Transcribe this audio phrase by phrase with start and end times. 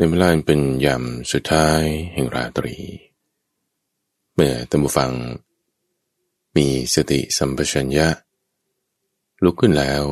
[0.00, 2.74] นเวลาเป็นยามสุดท้ายแห่งราตรี
[4.34, 5.12] เมื่อตัมบูฟัง
[6.56, 8.08] มีสติสัมปชัญญะ
[9.44, 10.04] ลุกขึ้นแล้ว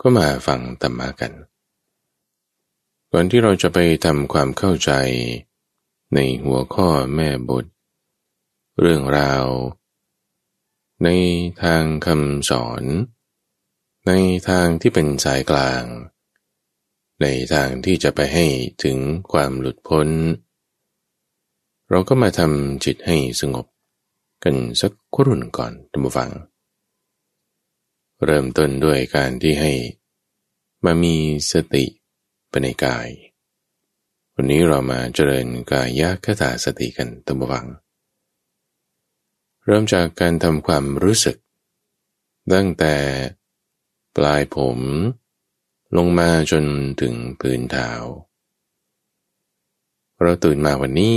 [0.00, 1.32] ก็มาฟังธรรมะกัน
[3.10, 4.92] ก่อนที่เราจะไปทำความเข้าใจ
[6.14, 7.64] ในหัวข้อแม่บท
[8.80, 9.46] เรื่องราว
[11.04, 11.08] ใน
[11.62, 12.82] ทางคำสอน
[14.06, 14.12] ใน
[14.48, 15.84] ทางที่เป็นสายกลาง
[17.24, 18.46] ในทางที่จะไปให้
[18.84, 18.98] ถึง
[19.32, 20.08] ความหลุดพ้น
[21.90, 23.66] เราก็มาทำจิตให้สงบ
[24.44, 26.30] กันสักครุ่นก่อนท่านผู้ฟัง
[28.24, 29.72] เริ่มต้นด้วยการที่ให้
[30.84, 31.16] มามี
[31.52, 31.84] สติ
[32.48, 33.08] ไปในกาย
[34.34, 37.66] วันนี้เรามาเจริญกายคตาสติกันท่านผู้ฟัง
[39.64, 41.36] เริ่มจากการทำความรู้สึก
[42.52, 42.94] ตั้งแต่
[44.16, 44.78] ปลายผม
[45.96, 46.64] ลงมาจน
[47.00, 47.90] ถึงพื้นเท้า
[50.22, 51.16] เราตื่นมาวันนี้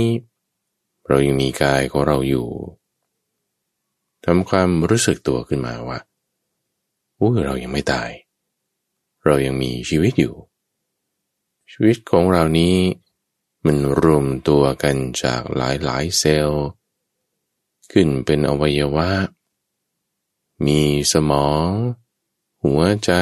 [1.08, 2.48] เรายังมีกายของเราอยู่
[4.24, 5.98] ทำความรู้สึกตัวขึ้นมาว่า
[7.18, 8.10] อู้เรายังไม่ตาย
[9.24, 10.34] เรายังมีชีวิตอยู่
[11.72, 12.76] ชีวิตของเรานี้
[13.64, 16.66] มันรวมตัวกันจากหลายหลายเซลล์
[17.92, 19.10] ขึ้นเป็นอวัยวะ
[20.66, 20.80] มี
[21.12, 21.68] สมอง
[22.64, 23.12] หัวใจ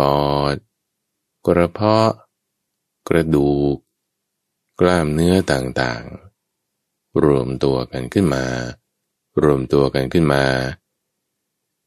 [0.00, 0.56] ปอด
[1.46, 2.10] กระเพาะ
[3.08, 3.76] กระดูก
[4.80, 8.46] กล้ามเนื้อต่างๆ รวมตัวกันขึ้นมา
[9.42, 10.44] รวมตัวกันขึ้นมา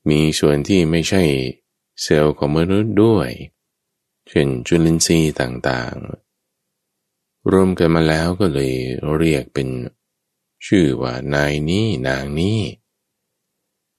[0.10, 1.24] มีส่วนที่ไม่ใช่
[2.02, 3.30] เซลล์ของมนุษย์ด้วย
[4.28, 8.74] เช่นจุลินทรีย์ต่างๆ รวมกันมาแล้วก็เลย
[9.18, 9.68] เรียกเป็น
[10.66, 12.60] ชื่อว่านายนี้นางนี้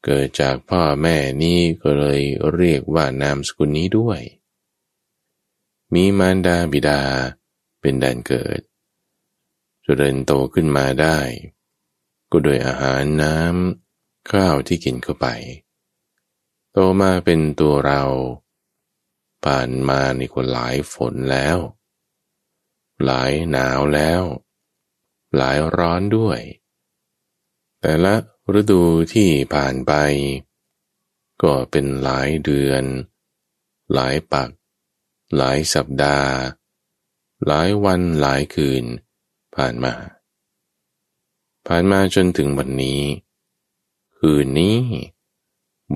[0.05, 2.22] เกิดจากพ่อแม่นี่ก็เลย
[2.55, 4.20] เรียกว่านามสกุลนี้ด้วย
[5.94, 7.02] มีมารดาบิดา
[7.80, 8.60] เป็นแดนเกิด
[9.84, 11.19] จเริญโตขึ้นมาได้
[12.30, 15.26] ก็โดยอาหารน้ำข้าวที่กินเข้าไป
[16.72, 18.03] โตมาเป็นตัวเรา
[19.44, 21.59] ผ่านมาในคนหลายฝนแล้ว
[23.04, 24.22] หลายหนาวแล้ว
[25.37, 26.41] หลายร้อนด้วย
[27.81, 28.14] แต่ละ
[28.53, 28.82] ฤดู
[29.15, 29.93] ที่ผ่านไป
[31.43, 32.84] ก็เป็นหลายเดือน
[33.93, 34.50] หลายปัก
[35.37, 36.32] หลายสัปดาห์
[37.47, 38.84] หลายวันหลายคืน
[39.56, 39.94] ผ่านมา
[41.66, 43.03] ผ่านมาจนถึงวันนี้
[44.19, 44.78] คืนนี้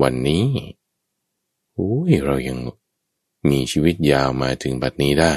[0.01, 0.45] วันนี้
[1.73, 2.57] โอ้ยเรายัง
[3.49, 5.35] มีชีวิตยาวมาถึงบัดนี้ได้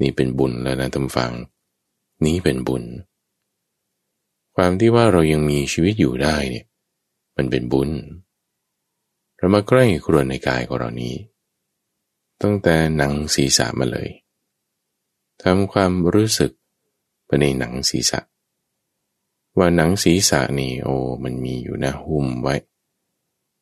[0.00, 1.32] นี่เป็นบุญแล้วนะท่านฟัง
[2.24, 2.84] นี้เป็นบุญ
[4.58, 6.66] ความที่ว่าเรายังมีชีวิตอยู่ได้เนี่ย
[7.36, 7.90] มันเป็นบุญ
[9.36, 11.14] เรามาใกล้ครวญในกายของเรานี้
[12.42, 14.08] ตั้งแต่หนังศีรษะมาเลย
[15.42, 16.52] ทำความรู้สึก
[17.26, 18.20] ไปในหนังศีรษะ
[19.58, 22.54] ว่าหนังศีรษะนี่โอ้มันมีอยู่นะหุ้มไว้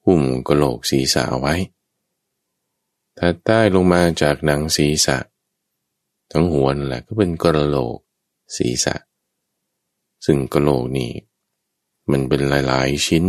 [0.05, 1.55] หุ้มกระโหลกศีรษะเอาไว้
[3.19, 5.17] ถ้าใต้ลงมาจากหนังศีรษะ
[6.33, 7.99] ทั้งหัวนั่นแหละก็เป็นกระโหลก
[8.57, 8.95] ศีรษะ
[10.25, 11.11] ซึ่งกะโหลกนี่
[12.11, 13.25] มันเป็นหลายๆชิ้น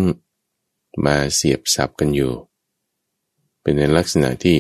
[1.06, 2.33] มาเสียบสับกันอยู่
[3.61, 4.59] เป็นในลักษณะที่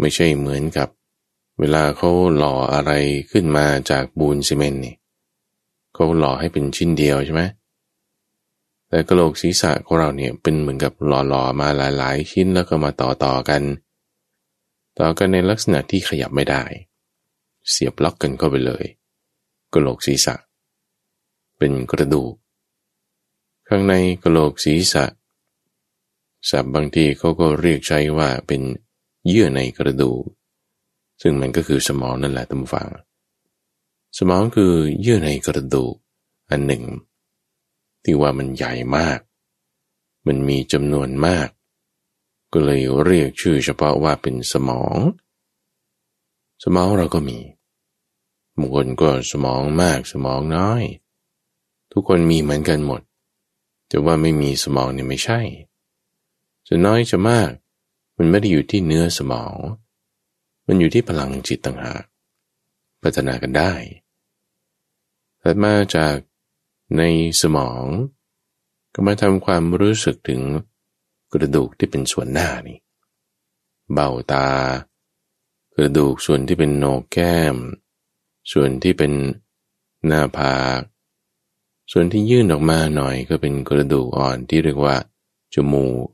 [0.00, 0.88] ไม่ใช่เหมือนกับ
[1.58, 2.92] เวลาเขาหล่ออะไร
[3.30, 4.94] ขึ้นมาจากบูนซีเมนต์นี่
[5.94, 7.42] เขาหล่อให้เป็นชิ้นเดียวใช่ไหม
[8.88, 11.68] แต่กระโหลกศีรษะของเราเนี่ยเป็นเหมือนกับหล่อๆมา
[11.98, 13.62] หลาย ๆ ชิ้นแล้วก็มาต่อๆกัน
[14.98, 16.62] ต่อกันในลักษณะที่ขยับไม่ได้
[17.70, 18.84] เสียบล็อกกันเข้าไปเลย
[19.72, 20.34] กระโหลกศีรษะ
[21.58, 22.32] เป็นกระดูก
[23.68, 25.04] ข้างในกระโหลกศีรษะ
[26.50, 28.62] ศัพท์บางทีเขาก็เรียกใช้ว่าเป็น
[29.28, 30.22] เยื่อในกระดูก
[31.22, 32.88] ซึ่งมันก็คือสมองนั่นแหละตั้ฟัง
[34.18, 35.94] สมองคือเยื่อในกระดูก
[36.50, 36.84] อันหนึ่ง
[38.04, 39.18] ที่ว่ามันใหญ่มาก
[40.26, 41.48] มันมีจำนวนมาก
[42.52, 44.96] ก็เลยเรียกชื่อเฉพาะว่าเป็นสมอง
[46.62, 47.38] สมองเราก็มี
[48.58, 50.82] บางคนก็สมองมากสมองน้อย
[51.96, 53.00] ทุกคนมีเหมือนกันหมด
[53.88, 55.40] แต่ว่าไม่มีสมองเนี่ยไม่ใช่
[56.66, 57.50] จะน้อยจะมาก
[58.16, 59.56] มันไม่ได้อยู่ที่เนื้อสมอง
[60.66, 62.04] มันอยู่ที่พลังจิตต่างหาก
[63.02, 63.72] พัฒนากันได้
[65.42, 66.16] ถัดมาจาก
[66.98, 67.02] ใน
[67.40, 67.84] สมอง
[68.94, 70.40] ก็มาทำความรู้สึกถึง
[71.32, 72.78] กระดูกที่เป็นส่วนหน้านี่
[73.92, 74.48] เบ้าตา
[75.74, 77.56] กระดูกส่วนที่เป็นโหนกแก้ม
[78.52, 79.12] ส่วนที่เป็น
[80.06, 80.80] หน้าผาก
[81.92, 84.96] ส่วนที่ยื่นออกมาหน่อยก็เป็นกระดูกอ่อนที่เรียกว่า
[85.54, 86.06] จมูก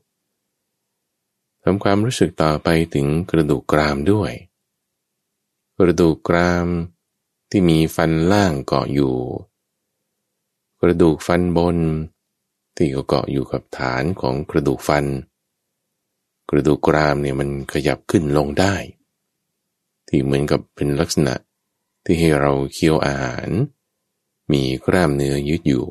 [1.63, 4.33] ทำความรู้สึกต่อไปถึงกระดูกกรามด้วย
[5.79, 6.67] กระดูกกราม
[7.51, 9.15] ที่มีฟันล่างเกาะอยู่
[10.81, 11.79] กระดูกฟันบน
[12.77, 15.05] ที่ก็เกาะอยู่กับฐานของกระดูกฟัน
[16.51, 18.75] กระดูกกรามเนี่ยมันขยับขึ้นลงได้
[20.09, 21.35] ที่เหมือนกับเป็นลักษณะ
[22.05, 23.49] ที่ให้เราเคี้ยวอาหาร
[24.53, 25.87] มีกล้ามเนื้อยืดอยู่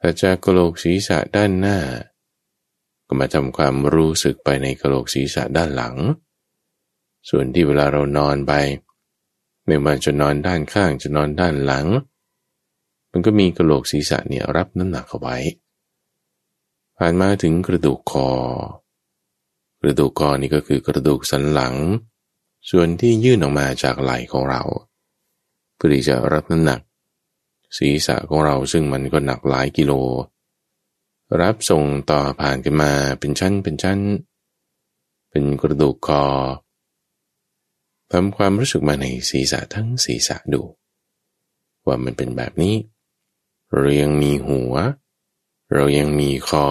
[0.00, 1.78] ถ้าจากกระโหลกศีรษะด้านหน้า
[3.06, 5.94] ก็มาทำความรู้สึกไปในกระโหลกศีรษะด้านหลัง
[7.28, 8.52] ส่วนที่เวลาเรานอนไป
[9.66, 11.86] ไม่ว่าจะนอนด้านข้างจะนอนด้านหลัง
[13.10, 15.36] มันก็มีกระโหลกศีรษะเนี่ยรับน้ำหนักเอาไว้
[16.96, 18.30] ผ่านมาถึงกระดูกคอ
[19.80, 21.74] กระดูกคอนี่ก็คือกระดูกสันหลัง
[22.70, 24.62] ส่วนที่ยื่นออกมาจากไหล่ของเรา
[25.76, 26.80] เพื่อที่จะรับน้ำหนัก
[27.76, 29.92] ศีรษะของเราซึ่งมันก็หนักหลายกิโล
[31.40, 34.00] รับส่งต่อผ่านกันมาเป็นชั้นเป็นชั้น
[35.30, 36.24] เป็นกระดูกคอ
[38.12, 40.62] ทำความรู้สึกมาในศีรษะทั้งศีรษะดู
[41.86, 42.74] ว่ามันเป็นแบบนี้
[43.72, 44.74] เรายังมีหัว
[45.72, 46.66] เรายังมีคอ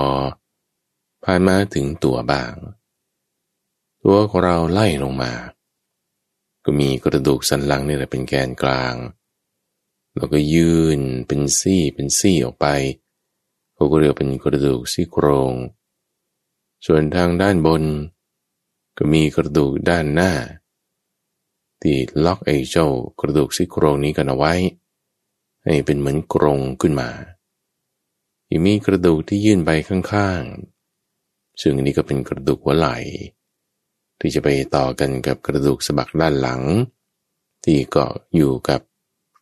[1.23, 2.55] ผ่านมาถึงตัวบาง
[4.03, 5.31] ตัวของเราไล่ลงมา
[6.65, 8.95] ก็มีกระดูกสันหลังนี่แหละเป็นแกนกลาง
[10.15, 12.67] แล้วก็ยืนเป็นซี่เป็นซี่ออกไป
[13.73, 15.53] เขาก็เรียกเป็นกระดูกซี่โครง
[16.85, 17.83] ส่วนทางด้านบน
[18.97, 20.31] ก็มีกระดูกด้านหน้า
[21.81, 21.95] ที่
[22.25, 22.87] ล็อกไอ้เจ้า
[23.19, 24.53] กระดูกซี่โครงนี้กันเอาไว้
[25.63, 27.09] ให้เป็นเหมือนกรงขึ้นมา
[28.49, 32.97] ยังมีกระดูกที่ยื่นไปข้างๆ ซึ่งอันนี้ก็เป็นกระดูกหัวไหล่
[34.19, 36.61] ที่จะไปต่อกันกับกระดูกสะบักด้านหลัง
[37.63, 38.81] ที่เกาะอยู่กับ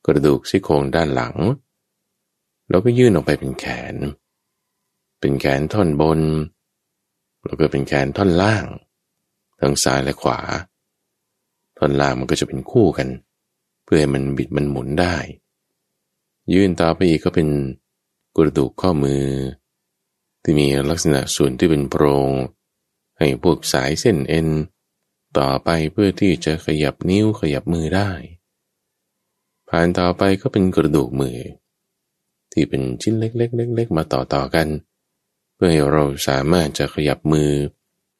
[0.05, 1.35] กระดูกซี่โครงด้านหลัง
[2.69, 3.95] แล้วก็ยื่นออกไปเป็นแขน
[5.19, 6.21] เป็นแขนท่อนบน
[7.45, 8.65] แล้วก็เป็นแขนท่อนล่าง
[9.59, 10.39] ทั้งซ้ายและขวา
[11.77, 13.07] ท่อนล่างมันก็จะเป็นคู่กัน
[13.83, 15.15] เพื่อให้มันบิดมันหมุนได้
[16.53, 17.47] ยื่นต่อไปอีกก็เป็น
[18.35, 19.23] กระดูกข้อมือ
[20.43, 22.31] ที่มีลักษณะส่วนที่เป็นโปรง
[23.23, 24.47] ให้พวกสายเส้นเอ็น
[25.37, 28.09] ต่อไปเพื่อที่จะขยับนิ้วขยับมือได้
[29.69, 31.37] ผ่านต่อไปก็เป็นกระดูกมือ
[32.51, 34.67] ที่เป็นชิ้นเล็กๆเล็กๆมาต่อต่อกัน
[35.53, 37.51] เพื่อให้เราสามารถจะขยับมือ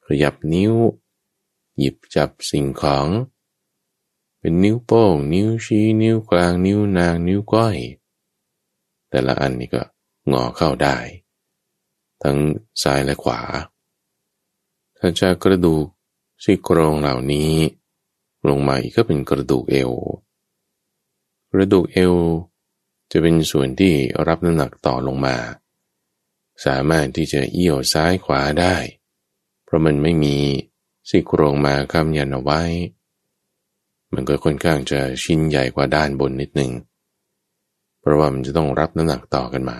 [0.06, 0.74] ขยับนิ้ว
[1.78, 3.06] หยิบจับสิ่งของ
[4.38, 7.76] เป็นนิ้วโป้ง นิ้วชี้ นิ้วกลาง นิ้วนาง นิ้วก้อย
[9.10, 9.82] แต่ละอันนี้ก็
[10.32, 10.96] งอเข้าได้
[12.22, 12.38] ทั้ง
[12.82, 13.40] ซ้ายและขวา
[15.06, 15.86] ถ้าจากกระดูก
[16.44, 17.52] ซี่โครงเหล่านี้
[18.48, 19.92] ลงมาอีกก็เป็นกระดูกเอว
[21.52, 22.14] กระดูกเอว
[23.10, 23.94] จะเป็นส่วนที่
[24.28, 25.36] รับน้ำหนักต่อลงมา
[26.64, 28.76] สามารถที่จะเอี้ยวซ้ายขวาได้
[29.64, 30.36] เพราะมันไม่มี
[31.08, 32.62] ซี่โครงมาค้ำยันเอาไว้
[34.12, 36.72] มันก็ค่อนข้างจะชิ้นใหญ่กว่าด้านบนนิดหนึ่ง
[38.00, 39.78] เพราะว่ามันจะต้องรับน้ำหนักต่อกันมา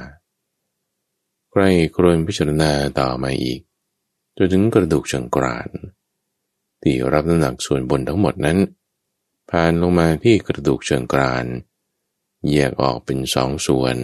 [1.51, 2.71] ใกล้ครวนพิจารณา
[3.01, 3.61] ต่อมาอีก
[4.37, 5.71] จนถึงกระดูกเชิงกราน
[6.83, 8.59] ที่รับน้ำหนักส่วนบนทั้งหมดนั้น
[9.51, 11.47] ผ่านลงมาที่กระดูกเชิงกราน
[12.51, 13.97] แยกออกเป็นสองส่วน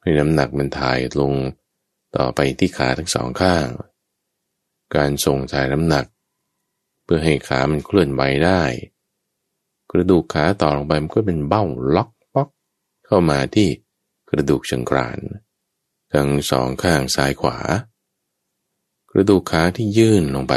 [0.00, 1.34] ให้น้ำหนักมันถ่ายลง
[2.16, 3.66] ต่อไปที่ขาทั้งสองข้าง
[4.96, 6.06] การส่งถ่ายน้ำหนัก
[7.04, 8.62] เพื่อให้ขามันเคลื่อนไหวได้
[9.90, 12.48] กระดูกขาต่อลงไปมันก็เป็นเบ้าล็อกป๊อก
[13.06, 13.68] เข้ามาที่
[14.30, 15.18] กระดูกเชิงกราน
[16.12, 17.58] ทั้งสองข้างซ้ายขวา
[19.18, 20.54] กระดูกขาที่ยื่นลงไป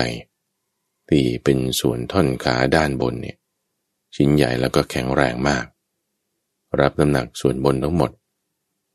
[1.09, 3.37] ที่เป็นส่วนท่อนขาด้านบนเนี่ย
[4.15, 5.65] ชิ้นใหญ่แล้วก็แข็งแรงมาก
[6.79, 8.11] รับน้ำหนักส่วนบนทั้งหมด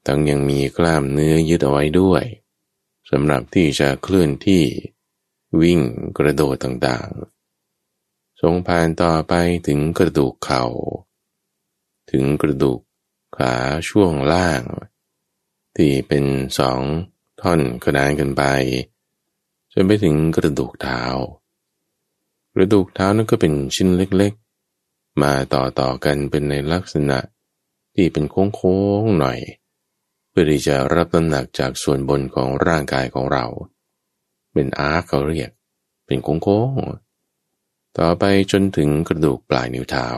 [0.06, 2.24] ทั้งยังมีกล้ามเนื้อยึดเอาไว้ด้วย
[3.10, 4.64] สำหรับที่จะเคลื่อนที่
[5.60, 5.80] วิ่ง
[6.18, 9.34] กระโดดต่างๆ ทรงผ่านต่อไป
[9.66, 10.64] ถึงกระดูกเขา่า
[12.10, 12.80] ถึงกระดูก
[13.38, 13.54] ขา
[13.88, 14.62] ช่วงล่าง
[15.76, 16.24] ที่เป็น
[16.58, 16.80] สอง
[17.40, 18.44] ท่อนกระดานกันไป
[19.76, 21.02] จนไปถึงกระดูกเท้า
[22.54, 27.18] กระดูกเท้านั่นก็เป็นชิ้นเล็กๆ มาต่อต่อกันเป็นในลักษณะ
[27.94, 28.24] ที่เป็น
[28.56, 29.40] โค้งๆหน่อย
[30.28, 33.46] เพื่อที่จะรับน้ำหนักจากส่วนบนของร่างกายของเรา
[34.52, 35.50] เป็นอาร์เขาเรียก
[36.06, 40.08] เป็นโค้งๆ ต่อไปจนถึงกระดูกปลายนิ้วเท้า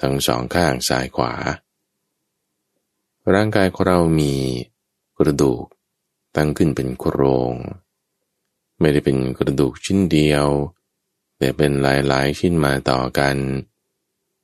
[0.00, 1.32] ทั้งสองข้างซ้ายขวา
[3.34, 4.34] ร่างกายของเรามี
[5.18, 5.64] กระดูก
[6.36, 7.20] ตั้งขึ้นเป็นโคร
[7.52, 7.54] ง
[8.80, 10.46] ไม่ได้เป็นกระดูกชิ้นเดียว
[11.38, 13.36] แต่เป็นหลายๆชิ้นมาต่อกัน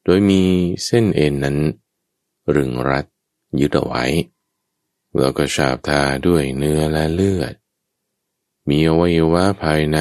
[0.04, 0.42] โดยมี
[0.84, 1.58] เส้นเอ็นนั้น
[2.54, 3.06] รึงรัด
[3.60, 4.04] ยึดเอาไว้
[5.18, 7.54] แล้วก็ฉาบทาด้วยเนื้อและเลือด
[8.68, 9.98] มีอวัยวะภายใน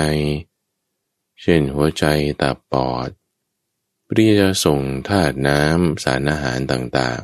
[1.41, 2.05] เช่นหัวใจ
[2.41, 3.09] ตับปอด
[4.03, 7.23] เพื่อจะส่งธาตุน้ำสารอาหารต่าง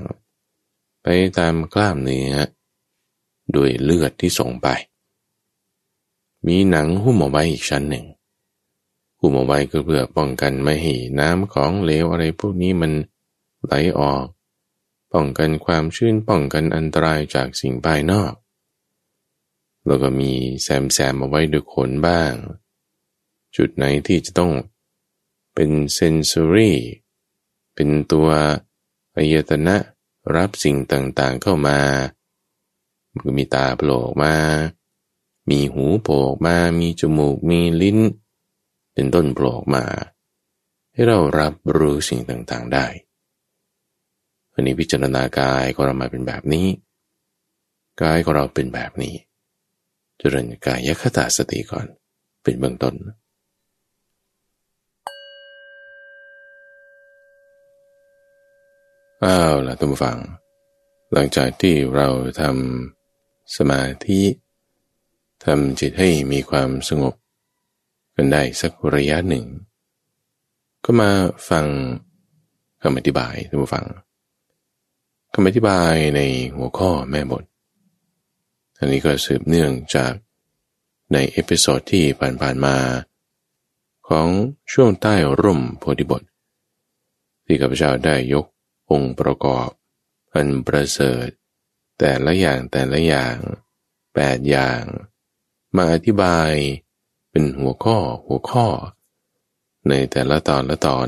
[0.51, 2.33] ๆ ไปตามกล้ามเนื้อ
[3.55, 4.67] ด้วยเลือดที่ส่งไป
[6.47, 8.05] มีหนังหุ้มเอาไว้อีกชั้นหนึ่ง
[9.19, 12.91] หุ้มเอาไว้ก็เพื่อป้องกันไม่ให้น้ำของเหลวอะไรพวกนี้มัน
[13.63, 14.25] ไหลออก
[15.13, 18.33] ป้องกันความชื้นป้องกันอันตรายจากสิ่งภายนอก
[19.85, 20.31] แล้วก็มี
[20.63, 22.33] แซมแซมเอาไว้ด้วยขนบ้าง
[23.55, 24.51] จุดไหนที่จะต้อง
[25.55, 26.77] เป็นเซนซอรี่
[27.75, 28.29] เป็นตัว
[29.15, 29.75] อายตนะ
[30.35, 31.79] รับสิ่งต่างๆเข้ามา
[33.11, 34.33] มันก็มีตาโผล่มา
[35.49, 37.99] มีหูโผล่มา มีจมูก มีลิ้น
[38.93, 39.85] เป็นต้นโผล่มา
[40.93, 42.85] ให้เรารับรู้สิ่งต่างๆได้
[44.53, 46.67] อันนี้พิจารณากายของเรามาเป็นแบบนี้
[48.01, 49.15] กายของเราเป็นแบบนี้
[50.17, 51.87] เจริญกายคตาสติก่อน
[52.43, 52.93] เป็นเบื้องต้น
[59.23, 60.19] เอาล่ะท่านผู้ฟัง
[61.13, 62.07] หลังจากที่เรา
[62.41, 64.21] ทำสมาธิ
[65.43, 67.13] ทำจิตให้มีความสงบ
[68.15, 69.45] กันได้สักระยะหนึ่ง
[70.85, 71.11] ก็มา
[71.49, 71.65] ฟัง
[72.81, 73.85] คำอธิบายท่านผู้ฟัง
[75.33, 76.21] คำอธิบายใน
[76.55, 77.43] หัวข้อแม่บท
[78.77, 80.13] อันนี้ก็สืบเนื่องจาก
[81.13, 82.77] ใน episode ที่ผ่านๆมา
[84.07, 84.27] ของ
[84.71, 86.21] ช่วงใต้ร่มโพธิบท
[87.45, 88.45] ที่ข้าพเจ้าได้ยก
[88.91, 89.69] องค์ประกอบ
[90.33, 91.27] อันประเสริฐ
[91.99, 93.35] แต่ละอย่างแต่ละอย่าง
[94.13, 94.83] แปดอย่าง
[95.75, 96.51] มาอธิบาย
[97.29, 98.67] เป็นหัวข้อหัวข้อ
[99.87, 101.07] ในแต่ละตอนละตอน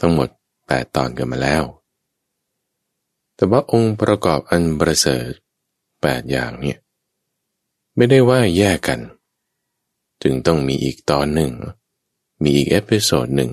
[0.00, 0.28] ทั้งหมด
[0.66, 1.64] แปดตอนกันมาแล้ว
[3.34, 5.30] แต่ว่าองค์ประกอบอันประเสริฐ
[6.02, 6.78] แปดอย่างเนี่ย
[7.96, 9.00] ไม่ได้ว่าแยกกัน
[10.22, 11.52] จึงต้องมีอีกตอนหนึ่ง
[12.42, 13.52] มีอีก episode หนึ่ง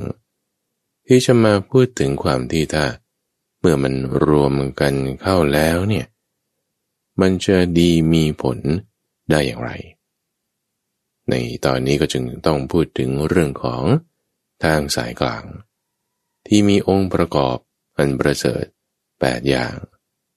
[1.05, 2.85] ที่จะมาพูดถึงความที่ถ้า
[3.59, 3.93] เมื่อมัน
[4.25, 6.05] รวมกันเข้าแล้วเนี่ย
[7.19, 8.57] มันจะดีมีผล
[9.29, 9.71] ได้อย่างไร
[11.29, 13.83] ในตอนนี้ก็จึงต้องพูดถึงเรื่องของ
[14.63, 15.45] ทางสายกลาง
[16.47, 17.57] ที่มีองค์ประกอบ
[17.97, 18.65] อันประเสริฐ
[19.19, 19.75] แปดอย่าง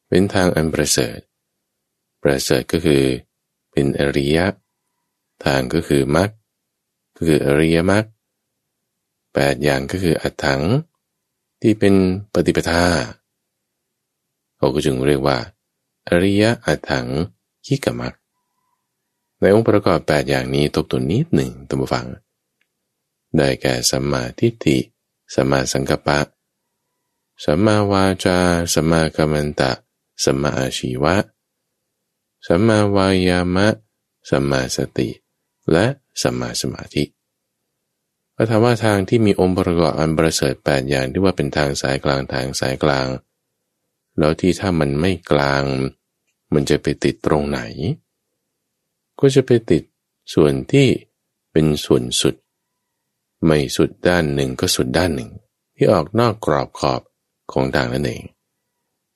[0.08, 1.18] เป็นทางอันประเสริฐ
[2.22, 3.04] ประเสริฐก็คือ
[3.72, 4.46] เป็นอริยะ
[5.44, 6.30] ทางก็คือมรรค
[7.26, 8.04] คืออริยมรรค
[9.34, 10.62] แปดอย่างก็คืออัตถัง
[11.62, 11.94] ที่เป็น
[12.32, 12.84] ปฏิปทา
[14.56, 15.38] เขาก็จึงเรียกว่า
[16.08, 17.06] อริยะอัถัง
[17.66, 18.14] ขิกมัก
[19.42, 22.06] ในองค์ประกอบแปดอย่างนี้ตกตัวนิดหนึ่งตัมฟัง
[23.36, 24.78] ได้แก่สัมมาทิฏฐิ
[25.34, 26.18] สัมมาสังกัปปะ
[27.44, 28.38] สัมมาวาจา
[28.74, 29.72] สัมมากัมมันตะ
[30.24, 31.16] สัมมาอาชีวะ
[32.46, 33.68] สัมมาวายามะ
[34.30, 35.08] สัมมาสติ
[35.72, 35.86] และ
[36.22, 37.04] สัมมาสมาธิ
[38.34, 43.06] พระธรรมทางที่มีองค์ประกอบอันประเสริฐแปดอย่างที่ว่าเป็นทางสายกลางทางสายกลาง
[44.18, 45.62] แล้วที่ถ้ามันไม่กลาง
[46.52, 47.60] มันจะไปติดตรงไหน
[49.24, 49.82] ก็จะไปติด
[50.34, 50.88] ส่วนที่
[51.52, 52.34] เป็นส่วนสุด
[53.44, 55.30] ไม่สุดด้านหนึ่งก็สุดด้านหนึ่ง
[55.76, 57.02] ที่ออกนอกกรอบขอบ
[57.52, 58.22] ของทางนั่นเอง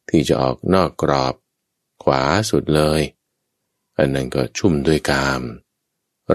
[0.09, 1.35] ที่จะออกนอกกรอบ
[2.03, 3.03] ขวาสุดเลย
[3.97, 5.43] อันนั้นก็ชุ่มด้วยกาม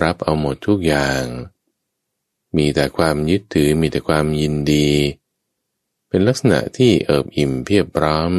[0.01, 1.23] รับเอาหมดทุกอย่าง
[2.57, 4.89] มีแต่ความยึดถือมีแต่ความยินดี
[6.07, 8.31] เป็นลักษณะที่เอิบอิ่มเพียบพร้อม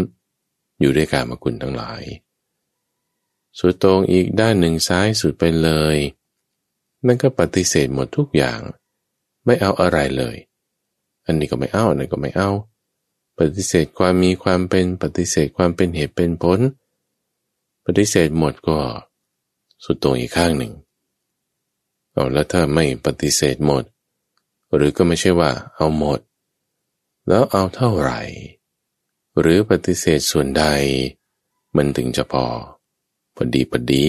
[0.81, 2.03] อยู่ด้วยการมคุณทั้งหลาย
[3.59, 5.97] สุดตรงอีกด้านหนึ่งซ้ายสุดไปเลย
[7.07, 8.61] นั่นก็ปฏิเสธหมดทุกอย่าง
[9.45, 10.37] ไม่เอาอะไรเลย
[11.27, 12.51] อันนี้ก็ไม่เอาอันนี้ก็ไม่เอา
[13.39, 16.61] ปฏิเสธความมีความเป็นปฏิเสธความเป็นเหตุเป็นผล
[17.87, 18.79] ปฏิเสธหมดก็
[19.85, 20.73] สุดตรงอีกข้างหนึ่ง
[22.13, 23.85] เอาแล้วถ้าไม่ปฏิเสธหมด
[24.75, 26.21] หรือก็ไม่ใช่ว่าเอาหมด
[27.29, 28.21] แล้วเอาเท่าไหร่
[29.41, 30.65] หรือปฏิเสธส่วนใด
[31.77, 32.47] มันถึงจะพอ
[33.37, 34.09] พอดีพอดี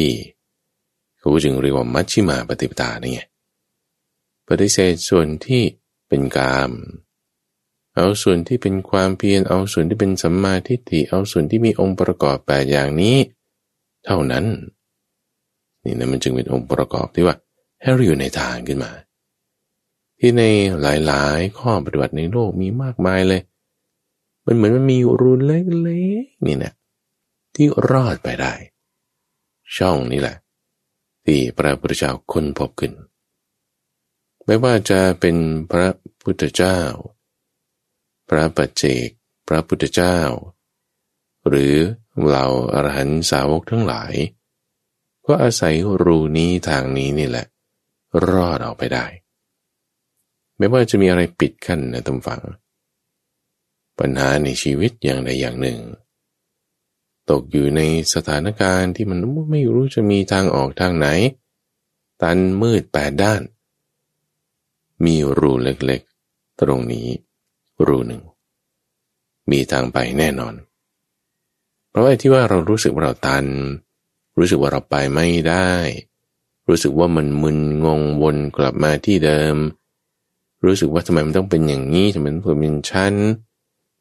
[1.17, 3.25] เขาจึงเรียกว่ามัชชิมาปฏิปทานี่
[4.47, 5.63] ปฏิเสธส่วนที่
[6.07, 6.71] เป็นกาม
[7.95, 13.17] เอาส่วนที่เป็นความเพียรเอาส่วนที่เป็นสัมมาทิฏฐิเอาส่วนที่มีองค์ประกอบแปดอย่างนี้
[14.05, 14.45] เท่านั้น
[15.83, 17.35] นี่นะมันจึงเป็นองค์ประกอบที่ว่า
[17.81, 18.91] ให้เราอยู่ในทางขึ้นมา
[20.19, 20.43] ที่ใน
[20.81, 23.41] หลายๆ ข้อปฏิบัติในโลกมีมากมายเลย
[24.45, 26.73] มันเหมือนมันมีรูนเล็กๆนี่นะ
[27.55, 28.53] ที่รอดไปได้
[29.77, 30.37] ช่องนี้แหละ
[31.25, 32.93] ที่พระพุทธเจ้าค้นพบขึ้น
[34.45, 35.35] ไม่ว่าจะเป็น
[35.71, 35.87] พระ
[36.21, 36.79] พุทธเจ้า
[38.29, 39.07] พระปัจเจก
[39.47, 40.17] พระพุทธเจ้า
[41.47, 41.75] หรือ
[42.23, 44.13] เหล่าอรหันสาวกทั้งหลาย
[45.25, 47.45] ก็อาศัยรูนี้ทางนี้นี่แหละ
[48.29, 49.05] รอดออกไปได้
[50.57, 52.41] ไม่ว่าจะมีอะไรปิดกั้นนะตำฝัง
[53.99, 55.79] ปัญหาในชีวิตอย่างใดอย่างหนึ่ง
[57.29, 57.81] ตกอยู่ใน
[58.13, 59.19] สถานการณ์ที่มัน
[59.51, 61.07] ไม่รู้จะมีทางออกทางไหน
[62.21, 63.41] ตันมืดแปดด้าน
[65.05, 67.07] มีรูเล็กๆ ตรงนี้
[67.87, 68.21] รูหนึ่ง
[69.51, 70.53] มีทางไปแน่นอน
[71.89, 73.45] เพราะว่าที่ว่าเรารู้สึกว่าเราตัน
[74.37, 75.71] รู้สึกว่าเราไปไม่ได้
[76.67, 79.55] รู้สึกว่ามันมึนงงวนกลับมาที่เดิม
[80.65, 83.13] รู้สึกว่าทำไมมันต้องเป็นอย่างนี้ทำไมมันต้องเป็นชั้น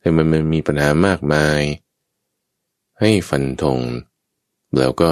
[0.00, 1.60] แต่มันมันมีปัญหามากมาย
[3.02, 3.78] ให้ฟันธง
[4.78, 5.10] แล้วก็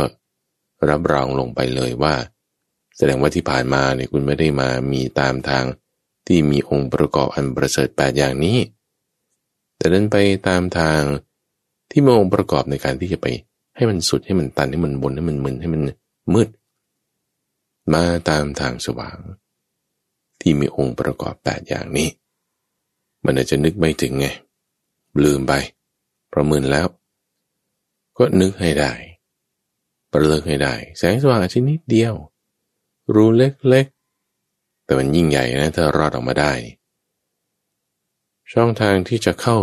[0.89, 2.15] รับรองลงไปเลยว่า
[2.97, 5.65] แสดงว่าที่ผ่านมาเนี่ยคุณไม่ได้มามีตามทาง
[6.27, 8.59] ที่มีองค์ประกอบอันประเสริฐแปดอย่างนี้
[9.77, 10.17] แต่เดินไป
[10.49, 11.03] ตามทาง
[11.91, 13.27] ที่มีองค์ประกอบในการที่จะไป
[13.77, 15.83] ให้มันสุดให้มันตันให้มันบนให้มันมึนให้มัน
[16.35, 16.49] มืด
[17.95, 19.19] มาตามทางสว่าง
[20.41, 22.09] ที่มีองค์ประกอบแปดอย่างนี้
[23.25, 24.27] มันอาจจะนึกไม่ถึงไง
[25.25, 25.53] ลืมไป
[26.33, 26.87] ประเมินแล้ว
[28.23, 28.93] ก็นึกให้ได้
[30.13, 32.15] ประเลิกให้ได้ แสงสว่างอาจจะนิดเดียว
[33.15, 36.53] รูเล็กๆ แต่มันยิ่งใหญ่นะถ้ารอดออกมาได้
[38.53, 39.59] ช่องทางที่จะเข้า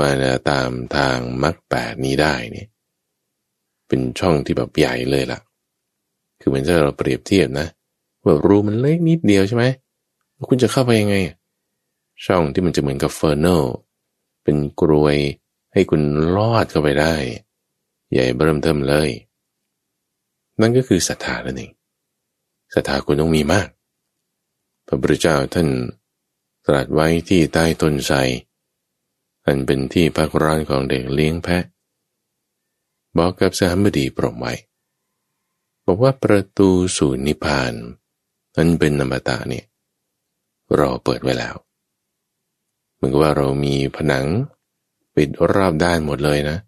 [0.00, 0.10] มา
[0.50, 2.68] ตามทางมรรคแปดนี้ได้เนี่ย
[3.88, 5.40] เป็นช่องที่แบบใหญ่เลยล่ะ
[6.40, 7.66] คือเหมือนถ้าเราเปรียบเทียบนะ
[8.24, 9.64] ว่ารูมันเล็กนิดเดียวใช่ไหม
[10.48, 11.16] คุณจะเข้าไปยังไง
[12.24, 13.46] ช่องที่มันจะเหมือนกับเฟอร์เน
[14.44, 15.16] เป็นกรวย
[15.76, 16.02] ให้คุณ
[16.36, 17.14] ลอดเข้าไปได้
[18.12, 19.10] ใหญ่เริ่มเทิมเลย
[20.60, 21.72] นั่นก็คือศรัทธานั่นเอง
[22.74, 23.68] ศรัทธาคุณต้องมีมาก
[24.86, 25.68] พระพุทธเจ้าท่าน
[26.66, 28.16] ตรัสไว้ที่ใต้ต้นไทร
[29.46, 31.64] อันเป็นที่พักร้านของเด็กเลี้ยงแพะ
[33.18, 34.54] บอกกับสามบดีปรมไว้
[35.86, 37.72] บอกว่าประตูสู่นิพพาน
[38.56, 39.64] นั้นเป็นนามตาเนี่ย
[40.78, 41.54] รอเปิดไว้แล้ว
[42.94, 44.26] เหมือนกับว่าเรามีผนัง
[45.16, 46.58] ปิดรอบด้านหมดเลยนะ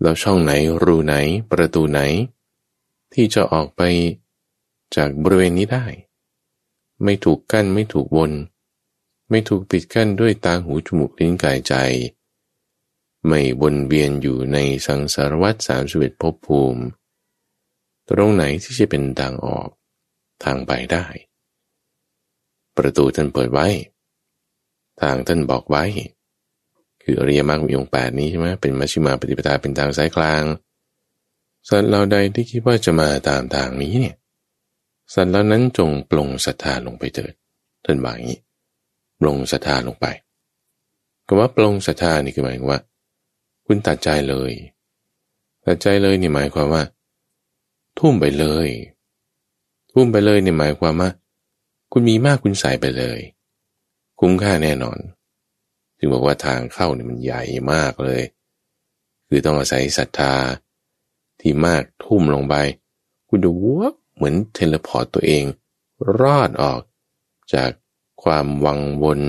[0.00, 1.14] เราช่องไหนรูไหน
[1.50, 2.00] ประตูไหน
[3.12, 3.82] ที่จะออกไป
[4.96, 5.86] จากบริเวณนี้ได้
[7.04, 8.32] ไม่ถูกกั้นไม่ถูกวน
[9.30, 11.74] ไม่ถูกปิดกั้นด้วยตาหูจมูกลิ้นกายใจ
[13.26, 16.82] ไม่วนเวียนอยู่ในสังสารวัฏสามสิบเอ็ดภพภูมิ
[18.08, 19.68] ตรงไหนที่จะเป็นทางออก
[20.44, 21.04] ทางไปได้
[22.76, 23.66] ประตูท่านเปิดไว้
[25.00, 25.84] ทางท่านบอกไว้
[27.04, 30.42] คืออริยมรรคมีองค์แปดนี้ใช่ไหมเป็นมัชฌิมาปฏิปทาเป็นทางสายกลาง
[31.68, 34.16] สัตว์เราใดที่คิดว่าจะมาตามทางนี้เนี่ย
[35.14, 37.32] สัตว์เหล่านั้นจงปลงศรัทธาลงไปเถิด
[37.84, 38.40] ท่านบอกอย่างนี้
[39.20, 40.06] ปลงศรัทธาลงไป
[41.26, 42.80] คำว่าปลงศรัทธานี่คือหมายว่า
[43.66, 44.52] คุณตัดใจเลย
[45.66, 46.82] ตัดใจเลยนี่หมายความว่า
[47.98, 48.68] ทุ่มไปเลย
[49.92, 51.10] ทุ่มไปเลยนี่หมายความว่า
[51.92, 53.18] คุณมีมากคุณใส่ไปเลย
[54.20, 54.98] คุ้มค่าแน่นอน
[56.04, 58.22] จึงบอกว่าทางเข้าเนี่ยมันใหญ่มากเลย
[59.28, 60.34] คือต้องอาศัยศรัทธา
[61.40, 62.54] ที่มากทุ่มลงไป
[63.28, 65.44] คุณดูว่าเหมือน teleport ตัวเอง
[66.20, 66.80] ลอดออก
[67.54, 67.70] จาก
[68.22, 69.20] ความวังวน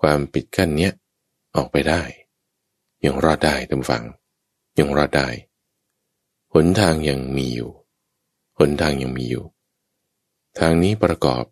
[0.00, 0.92] ความปิดกั้นเนี้ย
[1.56, 2.02] ออกไปได้
[3.04, 4.04] ยังรอดได้ท่านผู้ฟัง
[4.78, 5.28] ยังรอดได้
[6.52, 7.70] หนทางยังมีอยู่
[8.58, 9.44] หนทางยังมีอยู่
[10.58, 11.44] ทางนี้ประกอบ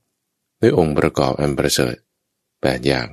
[0.60, 1.96] ด้วยองค์ประกอบอันประเสริฐ
[2.62, 3.08] แปดอย่าง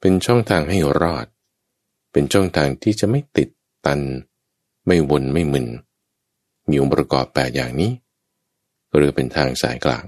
[0.00, 1.26] เป็นช่องทางให้รอด
[2.12, 3.48] เป็นช่องทางที่จะไม่ติด
[3.86, 4.00] ตัน
[4.86, 5.66] ไม่วนไม่มึน
[6.68, 7.92] มีองค์ประกอบแปดอย่างนี้
[8.94, 10.06] หรือเป็นทางสายกลาง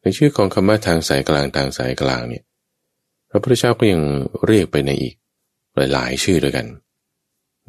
[0.00, 2.44] ในชื่อของคำว่าทางสายกลางทางสายกลางเนี่ย
[3.30, 4.02] พระพุทธเจ้าก็ยัง
[4.46, 5.14] เรียกไปในอีก
[5.76, 6.66] หลายๆ ชื่อด้วยกัน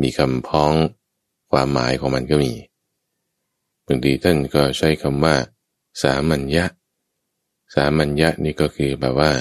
[0.01, 0.73] มีคำพ้อง
[1.51, 2.53] ความหมายของมันก็มี
[3.85, 5.35] บางทีท่านก็ใช้คำว่า
[6.01, 6.65] สามัญญะ
[7.75, 9.31] สามัญญะนี่ก็คือแบบว่า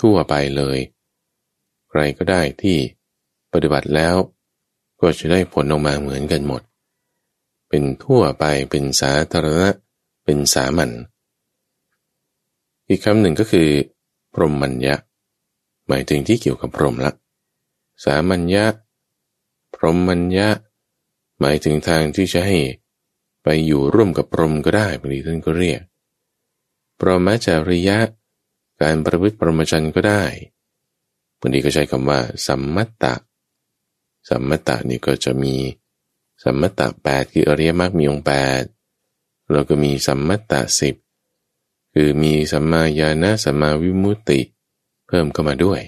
[0.00, 0.78] ทั่วไปเลย
[1.88, 2.78] ใครก็ได้ที่
[3.52, 4.16] ปฏิบัติแล้ว
[5.00, 6.62] ก็จะได้ผลออกมาเหมือนกันหมด
[7.68, 9.70] เป็นทั่วไปเป็นสาธารณะ
[10.24, 10.90] เป็นสามัญ
[12.88, 13.68] อีกคำหนึ่งก็คือ
[14.34, 14.94] พรหมัญญะ
[15.88, 17.12] หมายถึงที่เกี่ยวกับพรหมละ
[18.04, 18.64] สามัญญะ
[19.74, 20.48] พรหมัญญะ
[21.40, 22.58] หมายถึงทางที่จะให้
[23.42, 25.80] ไปอยู่ร่วมกับพรหมก็ได้บางทีท่านก็เรียก
[26.98, 27.98] ปรหมจริยะ
[28.82, 30.24] การประพฤติปรมจันก็ได้
[31.38, 33.14] บางทีก็ใช้คำว่า สัมมัตตะ
[34.28, 35.54] สัมมัตตะนี่ก็จะมี
[36.42, 38.62] สัมมัตตะแปดคืออริยมรรคมีองค์แปด
[39.50, 40.94] เราก็มีสัมมัตตะสิบ
[41.94, 44.40] คือมีสัมมาญาณสัมมาวิมุตติ
[45.06, 45.80] เพิ่มเข้ามาด้วย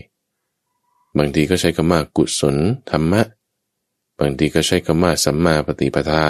[1.17, 2.57] บางทีก็ใช้คำว่ากุศล
[2.91, 3.23] ธรรมะ
[4.19, 6.27] บางทีก็ใช้คำว่าสัมมาปฏิปทา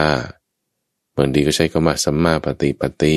[1.16, 3.16] บางทีก็ใช้คำว่าสัมมาปฏิปติ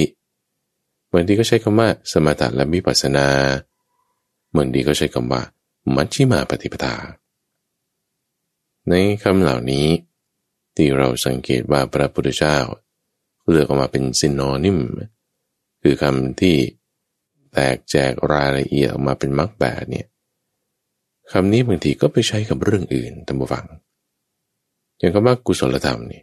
[1.14, 3.28] บางทีก็ใช้คำว่าสมถะและวิปัสสนา
[4.56, 5.42] บางทีก็ใช้คำว่า
[5.96, 6.96] มัชชิมาปฏิปทา
[8.90, 8.94] ใน
[9.24, 9.88] คำเหล่านี้
[10.76, 12.58] ที่เราสังเกตว่าพระพุทธเจ้า
[13.50, 14.80] เลือกออกมาเป็นซินนอนิม
[15.82, 16.56] คือคำที่
[17.54, 20.08] แตกแจกรายละเอียดออกมาเป็นมรรคแปดเนี่ย
[21.32, 23.66] คำนี้บางทีก็ไปใช้กับเรื่องอื่นตามบูฟัง
[24.98, 26.22] อย่างคำว่ากุศลธรรมนี่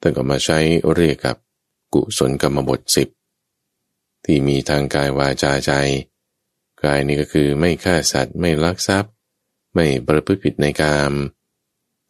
[0.00, 0.58] ท่านก็มาใช้
[0.94, 1.36] เรียกกับ
[1.94, 3.08] กุศลกรรมบทสิบ
[4.24, 5.72] ที่มีทางกายวาจาใจ
[6.82, 9.12] กายนี่ก็คือไม่ฆ่าสัตว์ไม่ลักทรัพย์
[9.74, 11.12] ไม่ประพฤติผิดในกาม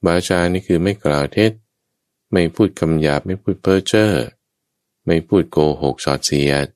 [0.06, 1.52] วาจานี่คือไม่กล่าวเท็จ
[2.32, 4.10] ไม่พูดคำหยาบไม่พูดเพ้อเจ้อ
[5.06, 6.66] ไม่พูดโกหกสอดเสียด